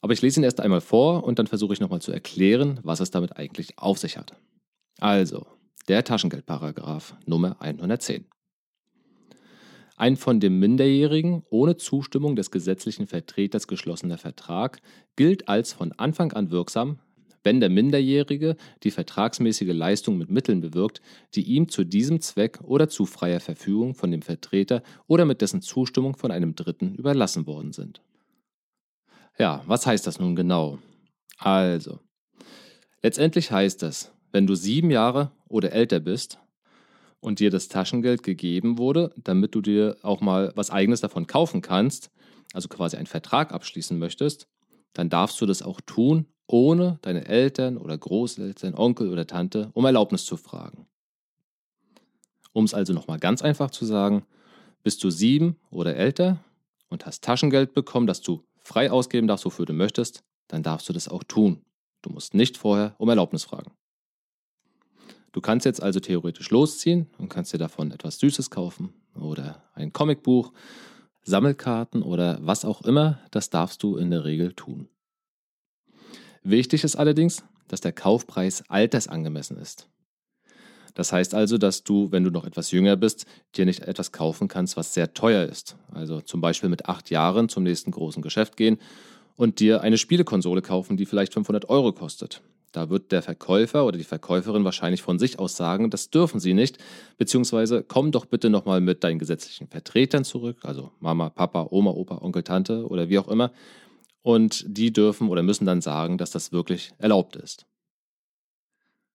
Aber 0.00 0.12
ich 0.12 0.22
lese 0.22 0.40
ihn 0.40 0.44
erst 0.44 0.60
einmal 0.60 0.80
vor 0.80 1.24
und 1.24 1.38
dann 1.38 1.46
versuche 1.46 1.72
ich 1.72 1.80
nochmal 1.80 2.00
zu 2.00 2.12
erklären, 2.12 2.80
was 2.82 3.00
es 3.00 3.10
damit 3.10 3.36
eigentlich 3.36 3.78
auf 3.78 3.98
sich 3.98 4.16
hat. 4.16 4.34
Also, 5.00 5.46
der 5.88 6.04
Taschengeldparagraf 6.04 7.16
Nummer 7.26 7.60
110. 7.60 8.26
Ein 9.96 10.16
von 10.16 10.40
dem 10.40 10.58
Minderjährigen 10.58 11.42
ohne 11.48 11.76
Zustimmung 11.78 12.36
des 12.36 12.50
gesetzlichen 12.50 13.06
Vertreters 13.06 13.66
geschlossener 13.66 14.18
Vertrag 14.18 14.80
gilt 15.16 15.48
als 15.48 15.72
von 15.72 15.92
Anfang 15.92 16.32
an 16.32 16.50
wirksam, 16.50 16.98
wenn 17.42 17.60
der 17.60 17.70
Minderjährige 17.70 18.56
die 18.82 18.90
vertragsmäßige 18.90 19.72
Leistung 19.72 20.18
mit 20.18 20.28
Mitteln 20.28 20.60
bewirkt, 20.60 21.00
die 21.34 21.44
ihm 21.44 21.68
zu 21.68 21.84
diesem 21.84 22.20
Zweck 22.20 22.58
oder 22.62 22.88
zu 22.88 23.06
freier 23.06 23.40
Verfügung 23.40 23.94
von 23.94 24.10
dem 24.10 24.20
Vertreter 24.20 24.82
oder 25.06 25.24
mit 25.24 25.40
dessen 25.40 25.62
Zustimmung 25.62 26.16
von 26.16 26.30
einem 26.30 26.54
Dritten 26.54 26.94
überlassen 26.94 27.46
worden 27.46 27.72
sind. 27.72 28.02
Ja, 29.38 29.62
was 29.66 29.86
heißt 29.86 30.06
das 30.06 30.18
nun 30.18 30.36
genau? 30.36 30.78
Also, 31.38 32.00
letztendlich 33.02 33.50
heißt 33.50 33.82
es, 33.84 34.12
wenn 34.32 34.46
du 34.46 34.54
sieben 34.54 34.90
Jahre 34.90 35.30
oder 35.48 35.72
älter 35.72 36.00
bist 36.00 36.38
und 37.20 37.40
dir 37.40 37.50
das 37.50 37.68
Taschengeld 37.68 38.22
gegeben 38.22 38.78
wurde, 38.78 39.12
damit 39.16 39.54
du 39.54 39.60
dir 39.60 39.96
auch 40.02 40.20
mal 40.20 40.52
was 40.54 40.70
eigenes 40.70 41.00
davon 41.00 41.26
kaufen 41.26 41.62
kannst, 41.62 42.10
also 42.52 42.68
quasi 42.68 42.96
einen 42.96 43.06
Vertrag 43.06 43.52
abschließen 43.52 43.98
möchtest, 43.98 44.48
dann 44.92 45.10
darfst 45.10 45.40
du 45.40 45.46
das 45.46 45.62
auch 45.62 45.80
tun, 45.80 46.26
ohne 46.46 46.98
deine 47.02 47.26
Eltern 47.26 47.76
oder 47.76 47.98
Großeltern, 47.98 48.74
Onkel 48.74 49.10
oder 49.10 49.26
Tante 49.26 49.70
um 49.74 49.84
Erlaubnis 49.84 50.24
zu 50.24 50.36
fragen. 50.36 50.86
Um 52.52 52.64
es 52.64 52.74
also 52.74 52.92
nochmal 52.92 53.18
ganz 53.18 53.42
einfach 53.42 53.70
zu 53.70 53.84
sagen, 53.84 54.24
bist 54.82 55.02
du 55.04 55.10
sieben 55.10 55.56
oder 55.70 55.96
älter 55.96 56.42
und 56.88 57.04
hast 57.04 57.24
Taschengeld 57.24 57.74
bekommen, 57.74 58.06
das 58.06 58.22
du 58.22 58.44
frei 58.62 58.90
ausgeben 58.90 59.26
darfst, 59.26 59.44
wofür 59.44 59.66
du 59.66 59.72
möchtest, 59.72 60.22
dann 60.48 60.62
darfst 60.62 60.88
du 60.88 60.92
das 60.92 61.08
auch 61.08 61.24
tun. 61.24 61.64
Du 62.02 62.10
musst 62.10 62.34
nicht 62.34 62.56
vorher 62.56 62.94
um 62.98 63.08
Erlaubnis 63.08 63.44
fragen. 63.44 63.72
Du 65.36 65.42
kannst 65.42 65.66
jetzt 65.66 65.82
also 65.82 66.00
theoretisch 66.00 66.48
losziehen 66.48 67.10
und 67.18 67.28
kannst 67.28 67.52
dir 67.52 67.58
davon 67.58 67.90
etwas 67.90 68.18
Süßes 68.20 68.48
kaufen 68.48 68.94
oder 69.14 69.62
ein 69.74 69.92
Comicbuch, 69.92 70.50
Sammelkarten 71.24 72.00
oder 72.00 72.38
was 72.40 72.64
auch 72.64 72.80
immer, 72.80 73.20
das 73.32 73.50
darfst 73.50 73.82
du 73.82 73.98
in 73.98 74.10
der 74.10 74.24
Regel 74.24 74.54
tun. 74.54 74.88
Wichtig 76.42 76.84
ist 76.84 76.96
allerdings, 76.96 77.44
dass 77.68 77.82
der 77.82 77.92
Kaufpreis 77.92 78.64
altersangemessen 78.70 79.58
ist. 79.58 79.90
Das 80.94 81.12
heißt 81.12 81.34
also, 81.34 81.58
dass 81.58 81.84
du, 81.84 82.10
wenn 82.10 82.24
du 82.24 82.30
noch 82.30 82.46
etwas 82.46 82.70
jünger 82.70 82.96
bist, 82.96 83.26
dir 83.56 83.66
nicht 83.66 83.82
etwas 83.82 84.12
kaufen 84.12 84.48
kannst, 84.48 84.78
was 84.78 84.94
sehr 84.94 85.12
teuer 85.12 85.44
ist. 85.44 85.76
Also 85.92 86.22
zum 86.22 86.40
Beispiel 86.40 86.70
mit 86.70 86.88
acht 86.88 87.10
Jahren 87.10 87.50
zum 87.50 87.62
nächsten 87.62 87.90
großen 87.90 88.22
Geschäft 88.22 88.56
gehen 88.56 88.78
und 89.36 89.60
dir 89.60 89.82
eine 89.82 89.98
Spielekonsole 89.98 90.62
kaufen, 90.62 90.96
die 90.96 91.04
vielleicht 91.04 91.34
500 91.34 91.68
Euro 91.68 91.92
kostet. 91.92 92.40
Da 92.76 92.90
wird 92.90 93.10
der 93.10 93.22
Verkäufer 93.22 93.86
oder 93.86 93.96
die 93.96 94.04
Verkäuferin 94.04 94.64
wahrscheinlich 94.64 95.00
von 95.00 95.18
sich 95.18 95.38
aus 95.38 95.56
sagen, 95.56 95.88
das 95.88 96.10
dürfen 96.10 96.40
sie 96.40 96.52
nicht, 96.52 96.76
beziehungsweise 97.16 97.82
komm 97.82 98.12
doch 98.12 98.26
bitte 98.26 98.50
nochmal 98.50 98.82
mit 98.82 99.02
deinen 99.02 99.18
gesetzlichen 99.18 99.66
Vertretern 99.66 100.24
zurück, 100.24 100.58
also 100.60 100.90
Mama, 101.00 101.30
Papa, 101.30 101.68
Oma, 101.70 101.92
Opa, 101.92 102.18
Onkel, 102.18 102.42
Tante 102.42 102.86
oder 102.86 103.08
wie 103.08 103.18
auch 103.18 103.28
immer, 103.28 103.50
und 104.20 104.62
die 104.68 104.92
dürfen 104.92 105.30
oder 105.30 105.42
müssen 105.42 105.64
dann 105.64 105.80
sagen, 105.80 106.18
dass 106.18 106.32
das 106.32 106.52
wirklich 106.52 106.92
erlaubt 106.98 107.36
ist. 107.36 107.64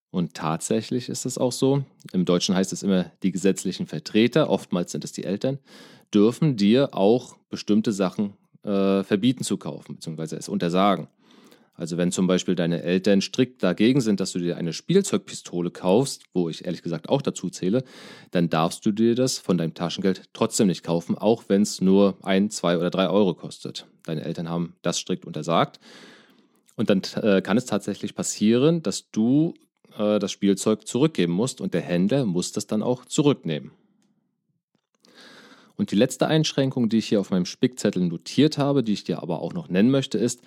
Und 0.09 0.33
tatsächlich 0.33 1.07
ist 1.07 1.27
es 1.27 1.37
auch 1.37 1.51
so, 1.51 1.83
im 2.13 2.25
Deutschen 2.25 2.55
heißt 2.55 2.73
es 2.73 2.81
immer 2.81 3.11
die 3.21 3.31
gesetzlichen 3.31 3.85
Vertreter, 3.85 4.49
oftmals 4.49 4.91
sind 4.91 5.03
es 5.03 5.11
die 5.11 5.23
Eltern, 5.23 5.59
dürfen 6.11 6.57
dir 6.57 6.95
auch 6.95 7.37
bestimmte 7.51 7.91
Sachen 7.91 8.33
äh, 8.63 9.03
verbieten 9.03 9.43
zu 9.43 9.57
kaufen, 9.57 9.97
beziehungsweise 9.97 10.35
es 10.35 10.49
untersagen. 10.49 11.09
Also 11.81 11.97
wenn 11.97 12.11
zum 12.11 12.27
Beispiel 12.27 12.53
deine 12.53 12.83
Eltern 12.83 13.21
strikt 13.21 13.63
dagegen 13.63 14.01
sind, 14.01 14.19
dass 14.19 14.33
du 14.33 14.37
dir 14.37 14.55
eine 14.55 14.71
Spielzeugpistole 14.71 15.71
kaufst, 15.71 16.25
wo 16.31 16.47
ich 16.47 16.63
ehrlich 16.63 16.83
gesagt 16.83 17.09
auch 17.09 17.23
dazu 17.23 17.49
zähle, 17.49 17.83
dann 18.29 18.51
darfst 18.51 18.85
du 18.85 18.91
dir 18.91 19.15
das 19.15 19.39
von 19.39 19.57
deinem 19.57 19.73
Taschengeld 19.73 20.29
trotzdem 20.31 20.67
nicht 20.67 20.83
kaufen, 20.83 21.17
auch 21.17 21.45
wenn 21.47 21.63
es 21.63 21.81
nur 21.81 22.19
ein, 22.21 22.51
zwei 22.51 22.77
oder 22.77 22.91
drei 22.91 23.09
Euro 23.09 23.33
kostet. 23.33 23.87
Deine 24.03 24.23
Eltern 24.23 24.47
haben 24.47 24.75
das 24.83 24.99
strikt 24.99 25.25
untersagt. 25.25 25.79
Und 26.75 26.91
dann 26.91 27.01
äh, 27.15 27.41
kann 27.41 27.57
es 27.57 27.65
tatsächlich 27.65 28.13
passieren, 28.13 28.83
dass 28.83 29.09
du 29.09 29.55
äh, 29.97 30.19
das 30.19 30.31
Spielzeug 30.31 30.87
zurückgeben 30.87 31.33
musst 31.33 31.61
und 31.61 31.73
der 31.73 31.81
Händler 31.81 32.25
muss 32.25 32.51
das 32.51 32.67
dann 32.67 32.83
auch 32.83 33.05
zurücknehmen. 33.05 33.71
Und 35.77 35.89
die 35.89 35.95
letzte 35.95 36.27
Einschränkung, 36.27 36.89
die 36.89 36.99
ich 36.99 37.07
hier 37.07 37.19
auf 37.19 37.31
meinem 37.31 37.45
Spickzettel 37.45 38.03
notiert 38.03 38.59
habe, 38.59 38.83
die 38.83 38.93
ich 38.93 39.03
dir 39.03 39.23
aber 39.23 39.41
auch 39.41 39.53
noch 39.53 39.67
nennen 39.67 39.89
möchte, 39.89 40.19
ist, 40.19 40.41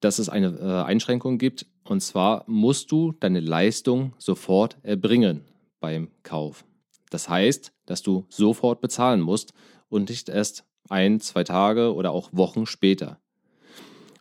dass 0.00 0.18
es 0.18 0.28
eine 0.28 0.48
äh, 0.58 0.86
Einschränkung 0.86 1.38
gibt. 1.38 1.66
Und 1.84 2.00
zwar 2.00 2.44
musst 2.46 2.92
du 2.92 3.12
deine 3.12 3.40
Leistung 3.40 4.14
sofort 4.18 4.78
erbringen 4.82 5.44
beim 5.80 6.10
Kauf. 6.22 6.64
Das 7.10 7.28
heißt, 7.28 7.72
dass 7.86 8.02
du 8.02 8.26
sofort 8.28 8.80
bezahlen 8.80 9.20
musst 9.20 9.54
und 9.88 10.10
nicht 10.10 10.28
erst 10.28 10.64
ein, 10.88 11.20
zwei 11.20 11.44
Tage 11.44 11.94
oder 11.94 12.12
auch 12.12 12.30
Wochen 12.32 12.66
später. 12.66 13.18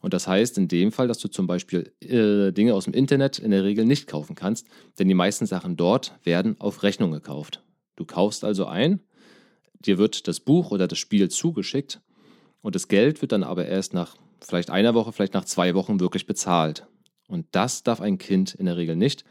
Und 0.01 0.13
das 0.13 0.27
heißt 0.27 0.57
in 0.57 0.67
dem 0.67 0.91
Fall, 0.91 1.07
dass 1.07 1.17
du 1.17 1.27
zum 1.27 1.47
Beispiel 1.47 1.91
äh, 1.99 2.51
Dinge 2.51 2.75
aus 2.75 2.85
dem 2.85 2.93
Internet 2.93 3.39
in 3.39 3.51
der 3.51 3.63
Regel 3.63 3.85
nicht 3.85 4.07
kaufen 4.07 4.35
kannst, 4.35 4.67
denn 4.99 5.07
die 5.07 5.13
meisten 5.13 5.45
Sachen 5.45 5.75
dort 5.75 6.17
werden 6.23 6.55
auf 6.59 6.83
Rechnung 6.83 7.11
gekauft. 7.11 7.63
Du 7.95 8.05
kaufst 8.05 8.43
also 8.43 8.67
ein, 8.67 9.01
dir 9.79 9.97
wird 9.97 10.27
das 10.27 10.39
Buch 10.39 10.71
oder 10.71 10.87
das 10.87 10.99
Spiel 10.99 11.29
zugeschickt 11.29 12.01
und 12.61 12.75
das 12.75 12.87
Geld 12.87 13.21
wird 13.21 13.31
dann 13.31 13.43
aber 13.43 13.65
erst 13.65 13.93
nach 13.93 14.15
vielleicht 14.41 14.69
einer 14.69 14.93
Woche, 14.93 15.11
vielleicht 15.11 15.33
nach 15.33 15.45
zwei 15.45 15.75
Wochen 15.75 15.99
wirklich 15.99 16.25
bezahlt. 16.25 16.85
Und 17.27 17.45
das 17.51 17.83
darf 17.83 18.01
ein 18.01 18.17
Kind 18.17 18.55
in 18.55 18.65
der 18.65 18.77
Regel 18.77 18.95
nicht. 18.95 19.23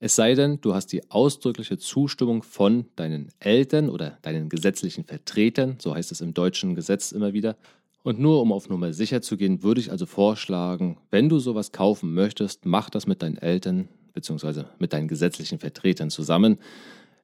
Es 0.00 0.14
sei 0.14 0.34
denn, 0.34 0.60
du 0.60 0.74
hast 0.74 0.92
die 0.92 1.10
ausdrückliche 1.10 1.76
Zustimmung 1.76 2.42
von 2.42 2.86
deinen 2.94 3.30
Eltern 3.40 3.90
oder 3.90 4.18
deinen 4.22 4.48
gesetzlichen 4.48 5.04
Vertretern, 5.04 5.76
so 5.80 5.94
heißt 5.94 6.12
es 6.12 6.20
im 6.20 6.34
deutschen 6.34 6.74
Gesetz 6.76 7.10
immer 7.10 7.32
wieder. 7.32 7.56
Und 8.04 8.20
nur 8.20 8.40
um 8.40 8.52
auf 8.52 8.68
Nummer 8.68 8.92
sicher 8.92 9.22
zu 9.22 9.36
gehen, 9.36 9.62
würde 9.64 9.80
ich 9.80 9.90
also 9.90 10.06
vorschlagen, 10.06 10.98
wenn 11.10 11.28
du 11.28 11.40
sowas 11.40 11.72
kaufen 11.72 12.14
möchtest, 12.14 12.64
mach 12.64 12.90
das 12.90 13.06
mit 13.06 13.22
deinen 13.22 13.38
Eltern 13.38 13.88
bzw. 14.14 14.64
mit 14.78 14.92
deinen 14.92 15.08
gesetzlichen 15.08 15.58
Vertretern 15.58 16.10
zusammen. 16.10 16.58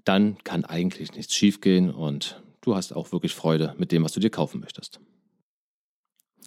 Dann 0.04 0.36
kann 0.42 0.64
eigentlich 0.64 1.14
nichts 1.14 1.34
schiefgehen 1.34 1.90
und 1.90 2.42
du 2.60 2.74
hast 2.74 2.94
auch 2.94 3.12
wirklich 3.12 3.34
Freude 3.34 3.74
mit 3.78 3.92
dem, 3.92 4.02
was 4.02 4.12
du 4.12 4.20
dir 4.20 4.30
kaufen 4.30 4.60
möchtest. 4.60 5.00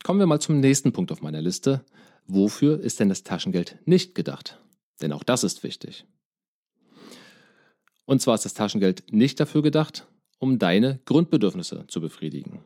Kommen 0.04 0.20
wir 0.20 0.28
mal 0.28 0.40
zum 0.40 0.60
nächsten 0.60 0.94
Punkt 0.94 1.12
auf 1.12 1.22
meiner 1.22 1.42
Liste. 1.42 1.84
Wofür 2.26 2.80
ist 2.80 3.00
denn 3.00 3.10
das 3.10 3.24
Taschengeld 3.24 3.78
nicht 3.86 4.16
gedacht? 4.16 4.60
Denn 5.02 5.12
auch 5.12 5.24
das 5.24 5.44
ist 5.44 5.64
wichtig. 5.64 6.06
Und 8.06 8.22
zwar 8.22 8.36
ist 8.36 8.46
das 8.46 8.54
Taschengeld 8.54 9.12
nicht 9.12 9.40
dafür 9.40 9.62
gedacht, 9.62 10.08
um 10.40 10.60
deine 10.60 11.00
Grundbedürfnisse 11.06 11.86
zu 11.88 12.00
befriedigen. 12.00 12.64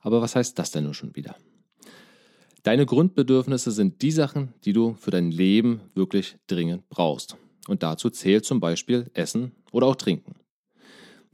Aber 0.00 0.20
was 0.20 0.36
heißt 0.36 0.58
das 0.58 0.70
denn 0.70 0.84
nun 0.84 0.94
schon 0.94 1.14
wieder? 1.14 1.36
Deine 2.62 2.86
Grundbedürfnisse 2.86 3.70
sind 3.70 4.02
die 4.02 4.10
Sachen, 4.10 4.52
die 4.64 4.72
du 4.72 4.94
für 4.94 5.10
dein 5.10 5.30
Leben 5.30 5.80
wirklich 5.94 6.36
dringend 6.48 6.88
brauchst. 6.88 7.36
Und 7.68 7.82
dazu 7.82 8.10
zählt 8.10 8.44
zum 8.44 8.60
Beispiel 8.60 9.10
Essen 9.14 9.52
oder 9.70 9.86
auch 9.86 9.96
Trinken. 9.96 10.34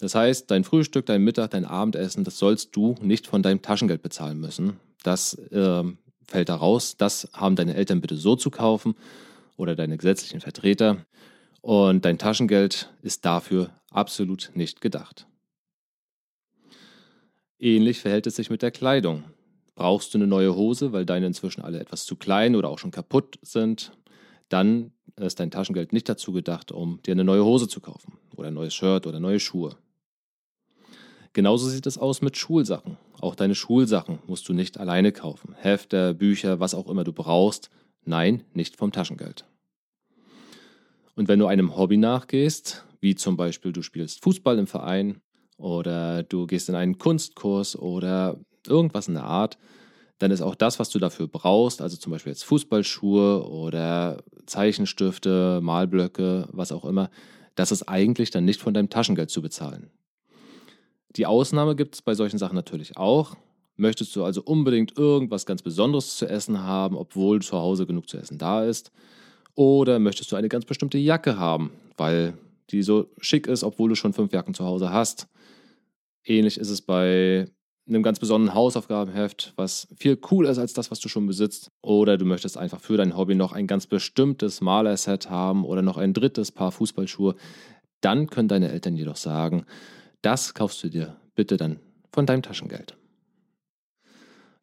Das 0.04 0.14
heißt, 0.14 0.50
dein 0.50 0.64
Frühstück, 0.64 1.06
dein 1.06 1.24
Mittag, 1.24 1.52
dein 1.52 1.64
Abendessen, 1.64 2.24
das 2.24 2.38
sollst 2.38 2.76
du 2.76 2.94
nicht 3.00 3.26
von 3.26 3.42
deinem 3.42 3.62
Taschengeld 3.62 4.02
bezahlen 4.02 4.38
müssen. 4.38 4.78
Das 5.02 5.32
äh, 5.32 5.82
fällt 6.26 6.50
da 6.50 6.56
raus. 6.56 6.98
Das 6.98 7.30
haben 7.32 7.56
deine 7.56 7.74
Eltern 7.74 8.02
bitte 8.02 8.18
so 8.18 8.36
zu 8.36 8.50
kaufen 8.50 8.96
oder 9.56 9.74
deine 9.74 9.96
gesetzlichen 9.96 10.42
Vertreter. 10.42 10.98
Und 11.62 12.04
dein 12.04 12.18
Taschengeld 12.18 12.92
ist 13.00 13.24
dafür 13.24 13.70
absolut 13.92 14.50
nicht 14.52 14.82
gedacht. 14.82 15.26
Ähnlich 17.58 18.00
verhält 18.00 18.26
es 18.26 18.36
sich 18.36 18.50
mit 18.50 18.60
der 18.60 18.72
Kleidung. 18.72 19.24
Brauchst 19.74 20.12
du 20.12 20.18
eine 20.18 20.26
neue 20.26 20.54
Hose, 20.54 20.92
weil 20.92 21.06
deine 21.06 21.28
inzwischen 21.28 21.62
alle 21.62 21.80
etwas 21.80 22.04
zu 22.04 22.16
klein 22.16 22.56
oder 22.56 22.68
auch 22.68 22.78
schon 22.78 22.90
kaputt 22.90 23.38
sind, 23.40 23.92
dann 24.50 24.92
ist 25.16 25.40
dein 25.40 25.50
Taschengeld 25.50 25.94
nicht 25.94 26.10
dazu 26.10 26.32
gedacht, 26.32 26.72
um 26.72 27.00
dir 27.04 27.12
eine 27.12 27.24
neue 27.24 27.46
Hose 27.46 27.68
zu 27.68 27.80
kaufen 27.80 28.18
oder 28.36 28.48
ein 28.48 28.54
neues 28.54 28.74
Shirt 28.74 29.06
oder 29.06 29.18
neue 29.18 29.40
Schuhe. 29.40 29.78
Genauso 31.34 31.68
sieht 31.68 31.86
es 31.86 31.98
aus 31.98 32.22
mit 32.22 32.36
Schulsachen. 32.36 32.96
Auch 33.20 33.34
deine 33.34 33.56
Schulsachen 33.56 34.20
musst 34.28 34.48
du 34.48 34.52
nicht 34.52 34.78
alleine 34.78 35.10
kaufen. 35.10 35.54
Hefte, 35.58 36.14
Bücher, 36.14 36.60
was 36.60 36.74
auch 36.74 36.88
immer 36.88 37.02
du 37.02 37.12
brauchst. 37.12 37.70
Nein, 38.04 38.44
nicht 38.54 38.76
vom 38.76 38.92
Taschengeld. 38.92 39.44
Und 41.16 41.26
wenn 41.26 41.40
du 41.40 41.46
einem 41.46 41.76
Hobby 41.76 41.96
nachgehst, 41.96 42.84
wie 43.00 43.16
zum 43.16 43.36
Beispiel 43.36 43.72
du 43.72 43.82
spielst 43.82 44.22
Fußball 44.22 44.58
im 44.58 44.68
Verein 44.68 45.20
oder 45.56 46.22
du 46.22 46.46
gehst 46.46 46.68
in 46.68 46.76
einen 46.76 46.98
Kunstkurs 46.98 47.76
oder 47.76 48.38
irgendwas 48.66 49.08
in 49.08 49.14
der 49.14 49.24
Art, 49.24 49.58
dann 50.18 50.30
ist 50.30 50.40
auch 50.40 50.54
das, 50.54 50.78
was 50.78 50.90
du 50.90 51.00
dafür 51.00 51.26
brauchst, 51.26 51.82
also 51.82 51.96
zum 51.96 52.12
Beispiel 52.12 52.30
jetzt 52.30 52.44
Fußballschuhe 52.44 53.48
oder 53.48 54.22
Zeichenstifte, 54.46 55.60
Malblöcke, 55.60 56.48
was 56.52 56.70
auch 56.70 56.84
immer, 56.84 57.10
das 57.56 57.72
ist 57.72 57.88
eigentlich 57.88 58.30
dann 58.30 58.44
nicht 58.44 58.60
von 58.60 58.72
deinem 58.72 58.90
Taschengeld 58.90 59.30
zu 59.30 59.42
bezahlen. 59.42 59.90
Die 61.16 61.26
Ausnahme 61.26 61.76
gibt 61.76 61.94
es 61.94 62.02
bei 62.02 62.14
solchen 62.14 62.38
Sachen 62.38 62.56
natürlich 62.56 62.96
auch. 62.96 63.36
Möchtest 63.76 64.14
du 64.14 64.24
also 64.24 64.42
unbedingt 64.42 64.96
irgendwas 64.96 65.46
ganz 65.46 65.62
Besonderes 65.62 66.16
zu 66.16 66.28
essen 66.28 66.62
haben, 66.62 66.96
obwohl 66.96 67.42
zu 67.42 67.56
Hause 67.56 67.86
genug 67.86 68.08
zu 68.08 68.16
essen 68.16 68.38
da 68.38 68.64
ist? 68.64 68.92
Oder 69.54 69.98
möchtest 69.98 70.30
du 70.32 70.36
eine 70.36 70.48
ganz 70.48 70.64
bestimmte 70.64 70.98
Jacke 70.98 71.38
haben, 71.38 71.70
weil 71.96 72.34
die 72.70 72.82
so 72.82 73.10
schick 73.20 73.46
ist, 73.46 73.62
obwohl 73.62 73.88
du 73.88 73.94
schon 73.94 74.12
fünf 74.12 74.32
Jacken 74.32 74.54
zu 74.54 74.64
Hause 74.64 74.90
hast? 74.90 75.28
Ähnlich 76.24 76.58
ist 76.58 76.70
es 76.70 76.82
bei 76.82 77.46
einem 77.86 78.02
ganz 78.02 78.18
besonderen 78.18 78.54
Hausaufgabenheft, 78.54 79.52
was 79.56 79.88
viel 79.96 80.16
cooler 80.16 80.50
ist 80.50 80.58
als 80.58 80.72
das, 80.72 80.90
was 80.90 81.00
du 81.00 81.08
schon 81.08 81.26
besitzt. 81.26 81.70
Oder 81.82 82.16
du 82.16 82.24
möchtest 82.24 82.56
einfach 82.56 82.80
für 82.80 82.96
dein 82.96 83.16
Hobby 83.16 83.34
noch 83.34 83.52
ein 83.52 83.66
ganz 83.66 83.86
bestimmtes 83.86 84.60
Malerset 84.60 85.28
haben 85.28 85.64
oder 85.64 85.82
noch 85.82 85.98
ein 85.98 86.14
drittes 86.14 86.50
Paar 86.50 86.72
Fußballschuhe. 86.72 87.34
Dann 88.00 88.28
können 88.28 88.48
deine 88.48 88.70
Eltern 88.70 88.96
jedoch 88.96 89.16
sagen, 89.16 89.66
das 90.24 90.54
kaufst 90.54 90.82
du 90.82 90.88
dir 90.88 91.16
bitte 91.34 91.56
dann 91.56 91.80
von 92.12 92.26
deinem 92.26 92.42
Taschengeld. 92.42 92.96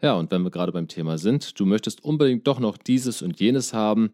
Ja, 0.01 0.15
und 0.15 0.31
wenn 0.31 0.41
wir 0.41 0.49
gerade 0.49 0.71
beim 0.71 0.87
Thema 0.87 1.17
sind, 1.17 1.59
du 1.59 1.65
möchtest 1.65 2.03
unbedingt 2.03 2.47
doch 2.47 2.59
noch 2.59 2.77
dieses 2.77 3.21
und 3.21 3.39
jenes 3.39 3.73
haben, 3.73 4.11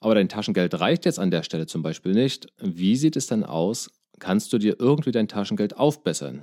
aber 0.00 0.14
dein 0.14 0.28
Taschengeld 0.28 0.78
reicht 0.78 1.04
jetzt 1.06 1.18
an 1.18 1.32
der 1.32 1.42
Stelle 1.42 1.66
zum 1.66 1.82
Beispiel 1.82 2.12
nicht. 2.12 2.46
Wie 2.58 2.94
sieht 2.94 3.16
es 3.16 3.26
dann 3.26 3.42
aus? 3.42 3.90
Kannst 4.20 4.52
du 4.52 4.58
dir 4.58 4.76
irgendwie 4.78 5.10
dein 5.10 5.26
Taschengeld 5.26 5.76
aufbessern? 5.76 6.42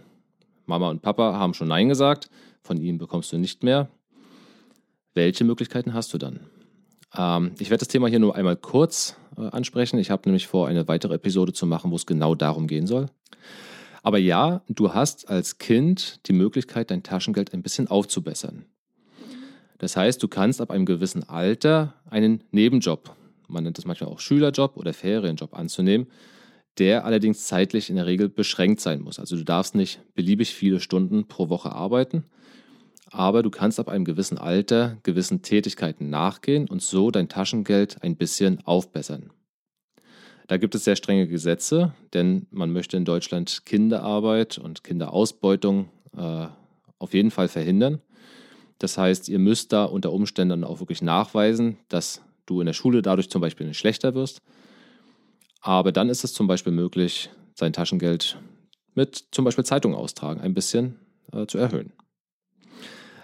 Mama 0.65 0.89
und 0.89 1.01
Papa 1.01 1.33
haben 1.33 1.53
schon 1.53 1.69
Nein 1.69 1.87
gesagt, 1.87 2.29
von 2.63 2.77
ihnen 2.77 2.97
bekommst 2.97 3.31
du 3.31 3.37
nicht 3.37 3.63
mehr. 3.63 3.87
Welche 5.13 5.45
Möglichkeiten 5.45 5.93
hast 5.93 6.13
du 6.13 6.17
dann? 6.17 6.41
Ähm, 7.17 7.51
ich 7.59 7.69
werde 7.69 7.79
das 7.79 7.87
Thema 7.87 8.07
hier 8.07 8.19
nur 8.19 8.35
einmal 8.35 8.57
kurz 8.57 9.15
äh, 9.37 9.41
ansprechen. 9.41 9.99
Ich 9.99 10.11
habe 10.11 10.23
nämlich 10.25 10.47
vor, 10.47 10.67
eine 10.67 10.87
weitere 10.89 11.13
Episode 11.13 11.53
zu 11.53 11.65
machen, 11.65 11.91
wo 11.91 11.95
es 11.95 12.05
genau 12.05 12.35
darum 12.35 12.67
gehen 12.67 12.87
soll. 12.87 13.07
Aber 14.05 14.19
ja, 14.19 14.61
du 14.69 14.93
hast 14.93 15.29
als 15.29 15.57
Kind 15.57 16.19
die 16.27 16.33
Möglichkeit, 16.33 16.91
dein 16.91 17.01
Taschengeld 17.01 17.55
ein 17.55 17.63
bisschen 17.63 17.87
aufzubessern. 17.87 18.65
Das 19.79 19.97
heißt, 19.97 20.21
du 20.21 20.27
kannst 20.27 20.61
ab 20.61 20.69
einem 20.69 20.85
gewissen 20.85 21.27
Alter 21.27 21.95
einen 22.07 22.43
Nebenjob, 22.51 23.15
man 23.47 23.63
nennt 23.63 23.79
es 23.79 23.85
manchmal 23.85 24.11
auch 24.11 24.19
Schülerjob 24.19 24.77
oder 24.77 24.93
Ferienjob 24.93 25.55
anzunehmen, 25.55 26.05
der 26.77 27.03
allerdings 27.03 27.47
zeitlich 27.47 27.89
in 27.89 27.95
der 27.95 28.05
Regel 28.05 28.29
beschränkt 28.29 28.79
sein 28.79 29.01
muss. 29.01 29.17
Also 29.17 29.37
du 29.37 29.43
darfst 29.43 29.73
nicht 29.73 29.99
beliebig 30.13 30.53
viele 30.53 30.79
Stunden 30.79 31.27
pro 31.27 31.49
Woche 31.49 31.71
arbeiten, 31.71 32.25
aber 33.09 33.41
du 33.41 33.49
kannst 33.49 33.79
ab 33.79 33.87
einem 33.87 34.05
gewissen 34.05 34.37
Alter 34.37 34.97
gewissen 35.01 35.41
Tätigkeiten 35.41 36.11
nachgehen 36.11 36.69
und 36.69 36.83
so 36.83 37.09
dein 37.09 37.27
Taschengeld 37.27 38.03
ein 38.03 38.17
bisschen 38.17 38.59
aufbessern. 38.65 39.31
Da 40.47 40.57
gibt 40.57 40.75
es 40.75 40.83
sehr 40.83 40.95
strenge 40.95 41.27
Gesetze, 41.27 41.93
denn 42.13 42.45
man 42.51 42.71
möchte 42.71 42.97
in 42.97 43.05
Deutschland 43.05 43.65
Kinderarbeit 43.65 44.57
und 44.57 44.83
Kinderausbeutung 44.83 45.89
äh, 46.15 46.47
auf 46.99 47.13
jeden 47.13 47.31
Fall 47.31 47.47
verhindern. 47.47 47.99
Das 48.77 48.97
heißt, 48.97 49.29
ihr 49.29 49.39
müsst 49.39 49.73
da 49.73 49.85
unter 49.85 50.11
Umständen 50.11 50.63
auch 50.63 50.79
wirklich 50.79 51.01
nachweisen, 51.01 51.77
dass 51.89 52.21
du 52.45 52.59
in 52.59 52.67
der 52.67 52.73
Schule 52.73 53.01
dadurch 53.01 53.29
zum 53.29 53.41
Beispiel 53.41 53.65
nicht 53.65 53.79
schlechter 53.79 54.13
wirst, 54.13 54.41
aber 55.61 55.91
dann 55.91 56.09
ist 56.09 56.23
es 56.23 56.33
zum 56.33 56.45
Beispiel 56.45 56.73
möglich, 56.73 57.31
sein 57.55 57.73
Taschengeld 57.73 58.37
mit 58.93 59.25
zum 59.31 59.45
Beispiel 59.45 59.65
Zeitung 59.65 59.95
austragen 59.95 60.41
ein 60.41 60.53
bisschen 60.53 60.99
äh, 61.31 61.47
zu 61.47 61.57
erhöhen. 61.57 61.91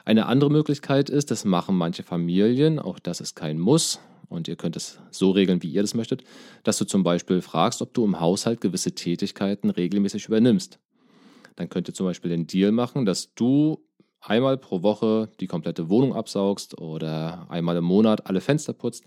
Eine 0.05 0.25
andere 0.25 0.50
Möglichkeit 0.50 1.10
ist, 1.10 1.31
das 1.31 1.46
machen 1.46 1.75
manche 1.75 2.03
Familien, 2.03 2.79
auch 2.79 3.00
das 3.00 3.22
ist 3.22 3.36
kein 3.36 3.60
Muss 3.60 4.00
und 4.29 4.48
ihr 4.48 4.55
könnt 4.55 4.75
es 4.75 5.00
so 5.12 5.31
regeln, 5.31 5.62
wie 5.62 5.72
ihr 5.72 5.81
das 5.81 5.93
möchtet, 5.93 6.24
dass 6.63 6.77
du 6.77 6.86
zum 6.86 7.03
Beispiel 7.03 7.41
fragst, 7.41 7.81
ob 7.81 7.93
du 7.93 8.03
im 8.05 8.20
Haushalt 8.20 8.62
gewisse 8.62 8.93
Tätigkeiten 8.93 9.70
regelmäßig 9.70 10.27
übernimmst. 10.27 10.79
Dann 11.55 11.70
könnt 11.70 11.88
ihr 11.88 11.93
zum 11.93 12.05
Beispiel 12.05 12.31
den 12.31 12.48
Deal 12.48 12.72
machen, 12.72 13.05
dass 13.05 13.34
du 13.36 13.84
einmal 14.22 14.58
pro 14.58 14.84
Woche 14.84 15.29
die 15.39 15.48
komplette 15.48 15.89
Wohnung 15.89 16.15
absaugst 16.15 16.79
oder 16.79 17.48
einmal 17.50 17.77
im 17.77 17.84
Monat 17.84 18.27
alle 18.27 18.41
Fenster 18.41 18.74
putzt 18.74 19.03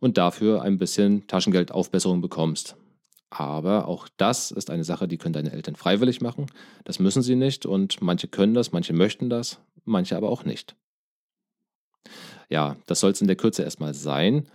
und 0.00 0.18
dafür 0.18 0.62
ein 0.62 0.78
bisschen 0.78 1.26
Taschengeldaufbesserung 1.26 2.20
bekommst. 2.20 2.76
Aber 3.30 3.88
auch 3.88 4.08
das 4.16 4.50
ist 4.50 4.70
eine 4.70 4.84
Sache, 4.84 5.08
die 5.08 5.18
können 5.18 5.32
deine 5.32 5.52
Eltern 5.52 5.76
freiwillig 5.76 6.20
machen. 6.20 6.46
Das 6.84 6.98
müssen 6.98 7.22
sie 7.22 7.34
nicht 7.34 7.66
und 7.66 8.00
manche 8.00 8.28
können 8.28 8.54
das, 8.54 8.72
manche 8.72 8.92
möchten 8.92 9.28
das, 9.28 9.58
manche 9.84 10.16
aber 10.16 10.30
auch 10.30 10.44
nicht. 10.44 10.76
Ja, 12.48 12.76
das 12.86 13.00
soll 13.00 13.10
es 13.10 13.20
in 13.20 13.26
der 13.26 13.36
Kürze 13.36 13.62
erstmal 13.62 13.94
sein. 13.94 14.46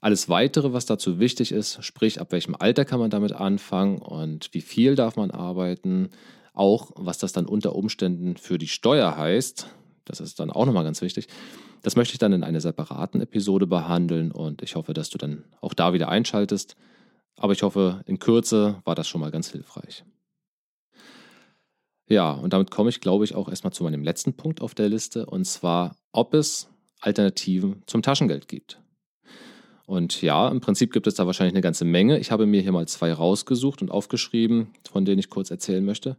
Alles 0.00 0.28
weitere, 0.28 0.72
was 0.72 0.86
dazu 0.86 1.18
wichtig 1.18 1.52
ist, 1.52 1.82
sprich 1.84 2.20
ab 2.20 2.32
welchem 2.32 2.56
Alter 2.56 2.84
kann 2.84 3.00
man 3.00 3.10
damit 3.10 3.32
anfangen 3.32 3.98
und 3.98 4.52
wie 4.52 4.60
viel 4.60 4.94
darf 4.94 5.16
man 5.16 5.30
arbeiten, 5.30 6.10
auch 6.54 6.90
was 6.96 7.18
das 7.18 7.32
dann 7.32 7.46
unter 7.46 7.74
Umständen 7.74 8.36
für 8.36 8.58
die 8.58 8.68
Steuer 8.68 9.16
heißt, 9.16 9.68
das 10.04 10.20
ist 10.20 10.40
dann 10.40 10.50
auch 10.50 10.66
nochmal 10.66 10.84
ganz 10.84 11.02
wichtig. 11.02 11.28
Das 11.82 11.94
möchte 11.94 12.14
ich 12.14 12.18
dann 12.18 12.32
in 12.32 12.42
einer 12.42 12.60
separaten 12.60 13.20
Episode 13.20 13.66
behandeln 13.66 14.32
und 14.32 14.62
ich 14.62 14.74
hoffe, 14.74 14.94
dass 14.94 15.10
du 15.10 15.18
dann 15.18 15.44
auch 15.60 15.74
da 15.74 15.92
wieder 15.92 16.08
einschaltest. 16.08 16.76
Aber 17.38 17.52
ich 17.52 17.62
hoffe, 17.62 18.02
in 18.06 18.18
Kürze 18.18 18.80
war 18.84 18.94
das 18.94 19.08
schon 19.08 19.20
mal 19.20 19.30
ganz 19.30 19.50
hilfreich. 19.50 20.04
Ja, 22.08 22.32
und 22.32 22.52
damit 22.52 22.70
komme 22.70 22.90
ich, 22.90 23.00
glaube 23.00 23.24
ich, 23.24 23.34
auch 23.34 23.48
erstmal 23.48 23.72
zu 23.72 23.84
meinem 23.84 24.02
letzten 24.02 24.34
Punkt 24.34 24.60
auf 24.60 24.74
der 24.74 24.88
Liste, 24.88 25.26
und 25.26 25.44
zwar, 25.44 25.96
ob 26.10 26.34
es 26.34 26.68
Alternativen 27.00 27.82
zum 27.86 28.02
Taschengeld 28.02 28.48
gibt. 28.48 28.80
Und 29.86 30.20
ja, 30.20 30.48
im 30.48 30.60
Prinzip 30.60 30.92
gibt 30.92 31.06
es 31.06 31.14
da 31.14 31.26
wahrscheinlich 31.26 31.54
eine 31.54 31.62
ganze 31.62 31.84
Menge. 31.84 32.18
Ich 32.18 32.30
habe 32.30 32.44
mir 32.44 32.60
hier 32.60 32.72
mal 32.72 32.88
zwei 32.88 33.12
rausgesucht 33.12 33.82
und 33.82 33.90
aufgeschrieben, 33.90 34.72
von 34.90 35.04
denen 35.04 35.18
ich 35.18 35.30
kurz 35.30 35.50
erzählen 35.50 35.84
möchte. 35.84 36.16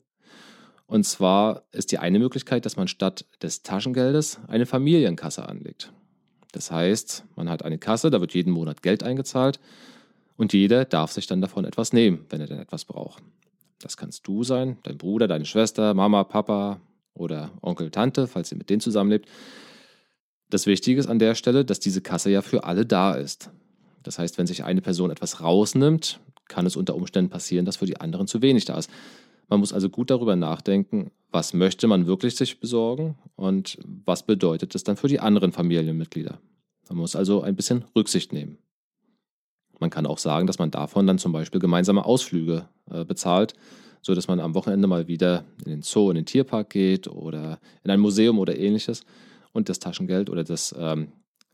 Und 0.88 1.04
zwar 1.04 1.64
ist 1.72 1.92
die 1.92 2.00
eine 2.00 2.18
Möglichkeit, 2.18 2.66
dass 2.66 2.78
man 2.78 2.88
statt 2.88 3.26
des 3.42 3.62
Taschengeldes 3.62 4.40
eine 4.48 4.66
Familienkasse 4.66 5.48
anlegt. 5.48 5.92
Das 6.52 6.72
heißt, 6.72 7.26
man 7.36 7.50
hat 7.50 7.64
eine 7.64 7.78
Kasse, 7.78 8.10
da 8.10 8.22
wird 8.22 8.34
jeden 8.34 8.54
Monat 8.54 8.82
Geld 8.82 9.04
eingezahlt 9.04 9.60
und 10.40 10.54
jeder 10.54 10.86
darf 10.86 11.12
sich 11.12 11.28
dann 11.28 11.42
davon 11.42 11.66
etwas 11.66 11.92
nehmen, 11.92 12.26
wenn 12.30 12.40
er 12.40 12.48
denn 12.48 12.60
etwas 12.60 12.86
braucht. 12.86 13.22
Das 13.82 13.98
kannst 13.98 14.26
du 14.26 14.46
sein, 14.46 14.78
dein 14.84 14.98
Bruder, 14.98 15.28
deine 15.28 15.44
Schwester, 15.44 15.94
Mama, 15.94 16.24
Papa 16.24 16.80
oder 17.14 17.52
Onkel, 17.62 17.92
Tante, 17.92 18.26
falls 18.26 18.50
ihr 18.50 18.58
mit 18.58 18.70
denen 18.70 18.80
zusammenlebt. 18.80 19.28
Das 20.50 20.66
Wichtige 20.66 20.98
ist 20.98 21.08
an 21.08 21.20
der 21.20 21.36
Stelle, 21.36 21.66
dass 21.66 21.82
diese 21.82 22.00
Kasse 22.00 22.32
ja 22.32 22.42
für 22.42 22.64
alle 22.64 22.86
da 22.86 23.16
ist. 23.16 23.52
Das 24.02 24.18
heißt, 24.18 24.38
wenn 24.38 24.48
sich 24.48 24.64
eine 24.64 24.80
Person 24.80 25.12
etwas 25.12 25.42
rausnimmt, 25.42 26.22
kann 26.48 26.66
es 26.66 26.78
unter 26.78 26.96
Umständen 26.96 27.30
passieren, 27.30 27.66
dass 27.66 27.76
für 27.76 27.86
die 27.86 28.00
anderen 28.00 28.26
zu 28.26 28.42
wenig 28.42 28.64
da 28.64 28.78
ist. 28.80 28.90
Man 29.50 29.60
muss 29.60 29.74
also 29.74 29.90
gut 29.90 30.10
darüber 30.10 30.38
nachdenken, 30.38 31.12
was 31.32 31.54
möchte 31.54 31.88
man 31.88 32.08
wirklich 32.08 32.38
sich 32.38 32.62
besorgen 32.62 33.18
und 33.36 33.78
was 34.06 34.24
bedeutet 34.24 34.74
es 34.74 34.86
dann 34.86 34.96
für 34.96 35.10
die 35.10 35.20
anderen 35.20 35.52
Familienmitglieder. 35.52 36.40
Man 36.88 36.98
muss 36.98 37.18
also 37.18 37.42
ein 37.42 37.58
bisschen 37.58 37.84
Rücksicht 37.94 38.32
nehmen. 38.32 38.58
Man 39.80 39.90
kann 39.90 40.06
auch 40.06 40.18
sagen, 40.18 40.48
dass 40.48 40.60
man 40.60 40.72
davon 40.72 41.08
dann 41.08 41.18
zum 41.18 41.32
Beispiel 41.32 41.60
gemeinsame 41.60 42.06
Ausflüge 42.06 42.68
äh, 42.92 43.06
bezahlt, 43.06 43.54
so 44.02 44.14
dass 44.14 44.28
man 44.28 44.40
am 44.40 44.56
Wochenende 44.56 44.88
mal 44.88 45.08
wieder 45.08 45.46
in 45.66 45.72
den 45.72 45.82
Zoo, 45.82 46.10
in 46.10 46.16
den 46.16 46.26
Tierpark 46.26 46.70
geht 46.70 47.08
oder 47.08 47.60
in 47.84 47.92
ein 47.92 48.00
Museum 48.00 48.40
oder 48.40 48.58
ähnliches 48.58 49.04
und 49.54 49.70
das 49.70 49.80
Taschengeld 49.80 50.30
oder 50.30 50.44
das, 50.44 50.76
ähm, 50.78 51.12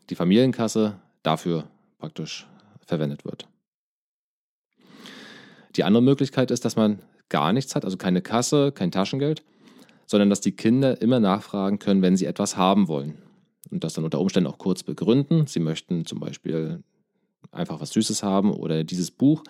die 0.10 0.16
Familienkasse 0.16 1.00
dafür 1.24 1.66
praktisch 2.00 2.48
verwendet 2.86 3.26
wird. 3.26 3.48
Die 5.76 5.84
andere 5.84 6.04
Möglichkeit 6.04 6.52
ist, 6.52 6.66
dass 6.66 6.76
man 6.76 7.00
gar 7.30 7.52
nichts 7.54 7.76
hat, 7.76 7.86
also 7.86 7.98
keine 7.98 8.22
Kasse, 8.22 8.72
kein 8.72 8.92
Taschengeld, 8.92 9.44
sondern 10.06 10.30
dass 10.30 10.42
die 10.42 10.56
Kinder 10.56 11.02
immer 11.02 11.20
nachfragen 11.20 11.80
können, 11.80 12.02
wenn 12.02 12.16
sie 12.16 12.26
etwas 12.26 12.58
haben 12.58 12.88
wollen. 12.88 13.18
Und 13.72 13.84
das 13.84 13.94
dann 13.94 14.06
unter 14.06 14.20
Umständen 14.20 14.50
auch 14.50 14.60
kurz 14.60 14.84
begründen. 14.84 15.48
Sie 15.48 15.60
möchten 15.60 16.06
zum 16.06 16.20
Beispiel 16.20 16.84
einfach 17.56 17.82
was 17.82 17.92
Süßes 17.92 18.24
haben 18.24 18.52
oder 18.52 18.84
dieses 18.84 19.12
Buch. 19.12 19.44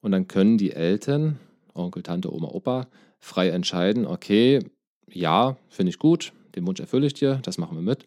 Und 0.00 0.12
dann 0.12 0.28
können 0.28 0.58
die 0.58 0.72
Eltern, 0.72 1.38
Onkel, 1.74 2.02
Tante, 2.02 2.32
Oma, 2.32 2.48
Opa, 2.48 2.88
frei 3.18 3.48
entscheiden, 3.50 4.06
okay, 4.06 4.60
ja, 5.10 5.56
finde 5.68 5.90
ich 5.90 5.98
gut, 5.98 6.32
den 6.56 6.66
Wunsch 6.66 6.80
erfülle 6.80 7.06
ich 7.06 7.14
dir, 7.14 7.40
das 7.42 7.58
machen 7.58 7.76
wir 7.76 7.82
mit 7.82 8.06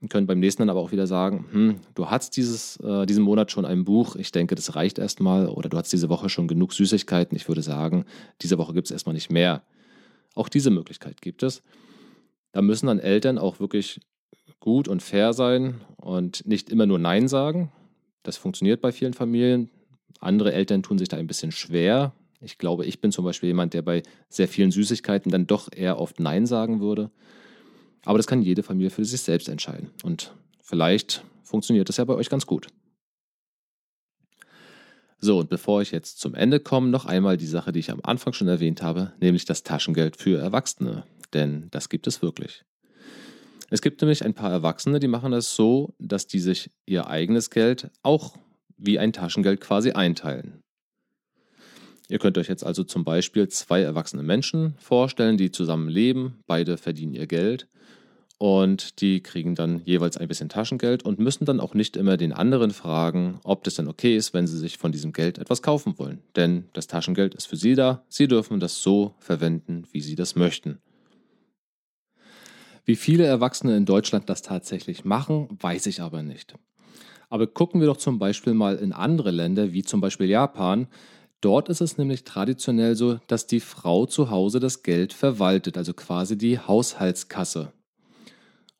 und 0.00 0.08
können 0.08 0.26
beim 0.26 0.40
nächsten 0.40 0.62
dann 0.62 0.70
aber 0.70 0.80
auch 0.80 0.92
wieder 0.92 1.06
sagen, 1.06 1.46
hm, 1.50 1.80
du 1.94 2.10
hast 2.10 2.36
dieses, 2.36 2.76
äh, 2.78 3.04
diesen 3.06 3.22
Monat 3.22 3.50
schon 3.50 3.64
ein 3.64 3.84
Buch, 3.84 4.16
ich 4.16 4.32
denke, 4.32 4.54
das 4.54 4.74
reicht 4.74 4.98
erstmal, 4.98 5.46
oder 5.48 5.68
du 5.68 5.76
hast 5.76 5.92
diese 5.92 6.08
Woche 6.08 6.28
schon 6.28 6.48
genug 6.48 6.72
Süßigkeiten, 6.72 7.36
ich 7.36 7.48
würde 7.48 7.62
sagen, 7.62 8.04
diese 8.40 8.56
Woche 8.58 8.72
gibt 8.72 8.86
es 8.86 8.90
erstmal 8.90 9.14
nicht 9.14 9.30
mehr. 9.30 9.62
Auch 10.34 10.48
diese 10.48 10.70
Möglichkeit 10.70 11.20
gibt 11.20 11.42
es. 11.42 11.62
Da 12.52 12.62
müssen 12.62 12.86
dann 12.86 12.98
Eltern 12.98 13.36
auch 13.36 13.60
wirklich 13.60 14.00
gut 14.58 14.88
und 14.88 15.02
fair 15.02 15.32
sein 15.32 15.80
und 15.96 16.46
nicht 16.46 16.70
immer 16.70 16.86
nur 16.86 16.98
Nein 16.98 17.28
sagen. 17.28 17.70
Das 18.22 18.36
funktioniert 18.36 18.80
bei 18.80 18.92
vielen 18.92 19.14
Familien. 19.14 19.70
Andere 20.20 20.52
Eltern 20.52 20.82
tun 20.82 20.98
sich 20.98 21.08
da 21.08 21.16
ein 21.16 21.26
bisschen 21.26 21.52
schwer. 21.52 22.12
Ich 22.40 22.58
glaube, 22.58 22.86
ich 22.86 23.00
bin 23.00 23.12
zum 23.12 23.24
Beispiel 23.24 23.48
jemand, 23.48 23.74
der 23.74 23.82
bei 23.82 24.02
sehr 24.28 24.48
vielen 24.48 24.70
Süßigkeiten 24.70 25.30
dann 25.30 25.46
doch 25.46 25.68
eher 25.72 25.98
oft 25.98 26.20
Nein 26.20 26.46
sagen 26.46 26.80
würde. 26.80 27.10
Aber 28.04 28.18
das 28.18 28.26
kann 28.26 28.42
jede 28.42 28.62
Familie 28.62 28.90
für 28.90 29.04
sich 29.04 29.20
selbst 29.20 29.48
entscheiden. 29.48 29.90
Und 30.02 30.34
vielleicht 30.62 31.24
funktioniert 31.42 31.88
das 31.88 31.98
ja 31.98 32.04
bei 32.04 32.14
euch 32.14 32.30
ganz 32.30 32.46
gut. 32.46 32.68
So, 35.18 35.38
und 35.38 35.50
bevor 35.50 35.82
ich 35.82 35.90
jetzt 35.90 36.18
zum 36.18 36.34
Ende 36.34 36.60
komme, 36.60 36.88
noch 36.88 37.04
einmal 37.04 37.36
die 37.36 37.46
Sache, 37.46 37.72
die 37.72 37.80
ich 37.80 37.90
am 37.90 38.00
Anfang 38.02 38.32
schon 38.32 38.48
erwähnt 38.48 38.80
habe, 38.80 39.12
nämlich 39.20 39.44
das 39.44 39.62
Taschengeld 39.62 40.16
für 40.16 40.40
Erwachsene. 40.40 41.04
Denn 41.34 41.68
das 41.70 41.90
gibt 41.90 42.06
es 42.06 42.22
wirklich. 42.22 42.64
Es 43.70 43.82
gibt 43.82 44.00
nämlich 44.02 44.24
ein 44.24 44.34
paar 44.34 44.50
Erwachsene, 44.50 44.98
die 44.98 45.08
machen 45.08 45.30
das 45.30 45.54
so, 45.54 45.94
dass 46.00 46.26
die 46.26 46.40
sich 46.40 46.70
ihr 46.86 47.06
eigenes 47.06 47.50
Geld 47.50 47.90
auch 48.02 48.36
wie 48.76 48.98
ein 48.98 49.12
Taschengeld 49.12 49.60
quasi 49.60 49.92
einteilen. 49.92 50.62
Ihr 52.08 52.18
könnt 52.18 52.36
euch 52.38 52.48
jetzt 52.48 52.64
also 52.66 52.82
zum 52.82 53.04
Beispiel 53.04 53.46
zwei 53.48 53.82
erwachsene 53.82 54.24
Menschen 54.24 54.74
vorstellen, 54.78 55.36
die 55.36 55.52
zusammen 55.52 55.88
leben, 55.88 56.40
beide 56.48 56.76
verdienen 56.76 57.14
ihr 57.14 57.28
Geld 57.28 57.68
und 58.38 59.00
die 59.00 59.22
kriegen 59.22 59.54
dann 59.54 59.82
jeweils 59.84 60.16
ein 60.16 60.26
bisschen 60.26 60.48
Taschengeld 60.48 61.04
und 61.04 61.20
müssen 61.20 61.44
dann 61.44 61.60
auch 61.60 61.74
nicht 61.74 61.96
immer 61.96 62.16
den 62.16 62.32
anderen 62.32 62.72
fragen, 62.72 63.38
ob 63.44 63.62
das 63.62 63.74
denn 63.74 63.86
okay 63.86 64.16
ist, 64.16 64.34
wenn 64.34 64.48
sie 64.48 64.58
sich 64.58 64.78
von 64.78 64.90
diesem 64.90 65.12
Geld 65.12 65.38
etwas 65.38 65.62
kaufen 65.62 65.96
wollen. 65.98 66.22
Denn 66.34 66.64
das 66.72 66.88
Taschengeld 66.88 67.36
ist 67.36 67.46
für 67.46 67.56
sie 67.56 67.76
da, 67.76 68.02
sie 68.08 68.26
dürfen 68.26 68.58
das 68.58 68.82
so 68.82 69.14
verwenden, 69.18 69.84
wie 69.92 70.00
sie 70.00 70.16
das 70.16 70.34
möchten. 70.34 70.80
Wie 72.90 72.96
viele 72.96 73.24
Erwachsene 73.24 73.76
in 73.76 73.84
Deutschland 73.84 74.28
das 74.28 74.42
tatsächlich 74.42 75.04
machen, 75.04 75.46
weiß 75.60 75.86
ich 75.86 76.00
aber 76.00 76.24
nicht. 76.24 76.56
Aber 77.28 77.46
gucken 77.46 77.80
wir 77.80 77.86
doch 77.86 77.98
zum 77.98 78.18
Beispiel 78.18 78.52
mal 78.52 78.74
in 78.78 78.92
andere 78.92 79.30
Länder, 79.30 79.72
wie 79.72 79.84
zum 79.84 80.00
Beispiel 80.00 80.26
Japan. 80.26 80.88
Dort 81.40 81.68
ist 81.68 81.80
es 81.80 81.98
nämlich 81.98 82.24
traditionell 82.24 82.96
so, 82.96 83.20
dass 83.28 83.46
die 83.46 83.60
Frau 83.60 84.06
zu 84.06 84.30
Hause 84.30 84.58
das 84.58 84.82
Geld 84.82 85.12
verwaltet, 85.12 85.78
also 85.78 85.94
quasi 85.94 86.36
die 86.36 86.58
Haushaltskasse. 86.58 87.72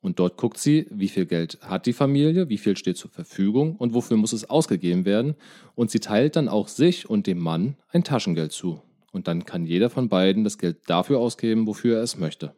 Und 0.01 0.19
dort 0.19 0.35
guckt 0.35 0.57
sie, 0.57 0.87
wie 0.89 1.07
viel 1.07 1.25
Geld 1.25 1.59
hat 1.61 1.85
die 1.85 1.93
Familie, 1.93 2.49
wie 2.49 2.57
viel 2.57 2.75
steht 2.75 2.97
zur 2.97 3.11
Verfügung 3.11 3.77
und 3.77 3.93
wofür 3.93 4.17
muss 4.17 4.33
es 4.33 4.49
ausgegeben 4.49 5.05
werden. 5.05 5.35
Und 5.73 5.89
sie 5.89 6.01
teilt 6.01 6.35
dann 6.35 6.49
auch 6.49 6.67
sich 6.67 7.09
und 7.09 7.27
dem 7.27 7.39
Mann 7.39 7.77
ein 7.93 8.03
Taschengeld 8.03 8.51
zu. 8.51 8.81
Und 9.13 9.29
dann 9.29 9.45
kann 9.45 9.65
jeder 9.65 9.89
von 9.89 10.09
beiden 10.09 10.43
das 10.43 10.57
Geld 10.57 10.79
dafür 10.87 11.19
ausgeben, 11.19 11.65
wofür 11.65 11.95
er 11.95 12.03
es 12.03 12.17
möchte. 12.17 12.53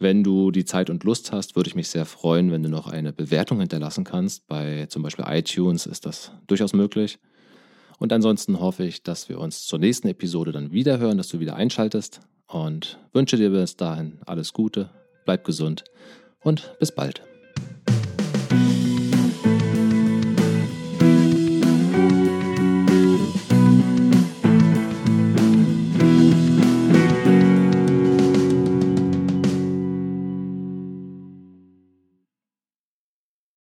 Wenn 0.00 0.24
du 0.24 0.50
die 0.50 0.64
Zeit 0.64 0.90
und 0.90 1.04
Lust 1.04 1.30
hast, 1.30 1.54
würde 1.54 1.68
ich 1.68 1.76
mich 1.76 1.88
sehr 1.88 2.04
freuen, 2.04 2.50
wenn 2.50 2.64
du 2.64 2.68
noch 2.68 2.88
eine 2.88 3.12
Bewertung 3.12 3.60
hinterlassen 3.60 4.04
kannst. 4.04 4.48
Bei 4.48 4.86
zum 4.86 5.02
Beispiel 5.02 5.24
iTunes 5.28 5.86
ist 5.86 6.04
das 6.04 6.32
durchaus 6.48 6.72
möglich. 6.72 7.20
Und 7.98 8.12
ansonsten 8.12 8.58
hoffe 8.58 8.84
ich, 8.84 9.04
dass 9.04 9.28
wir 9.28 9.38
uns 9.38 9.66
zur 9.66 9.78
nächsten 9.78 10.08
Episode 10.08 10.50
dann 10.50 10.72
wieder 10.72 10.98
hören, 10.98 11.16
dass 11.16 11.28
du 11.28 11.38
wieder 11.38 11.54
einschaltest 11.54 12.20
und 12.48 12.98
wünsche 13.12 13.36
dir 13.36 13.50
bis 13.50 13.76
dahin 13.76 14.18
alles 14.26 14.52
Gute, 14.52 14.90
bleib 15.24 15.44
gesund 15.44 15.84
und 16.40 16.76
bis 16.78 16.92
bald. 16.92 17.27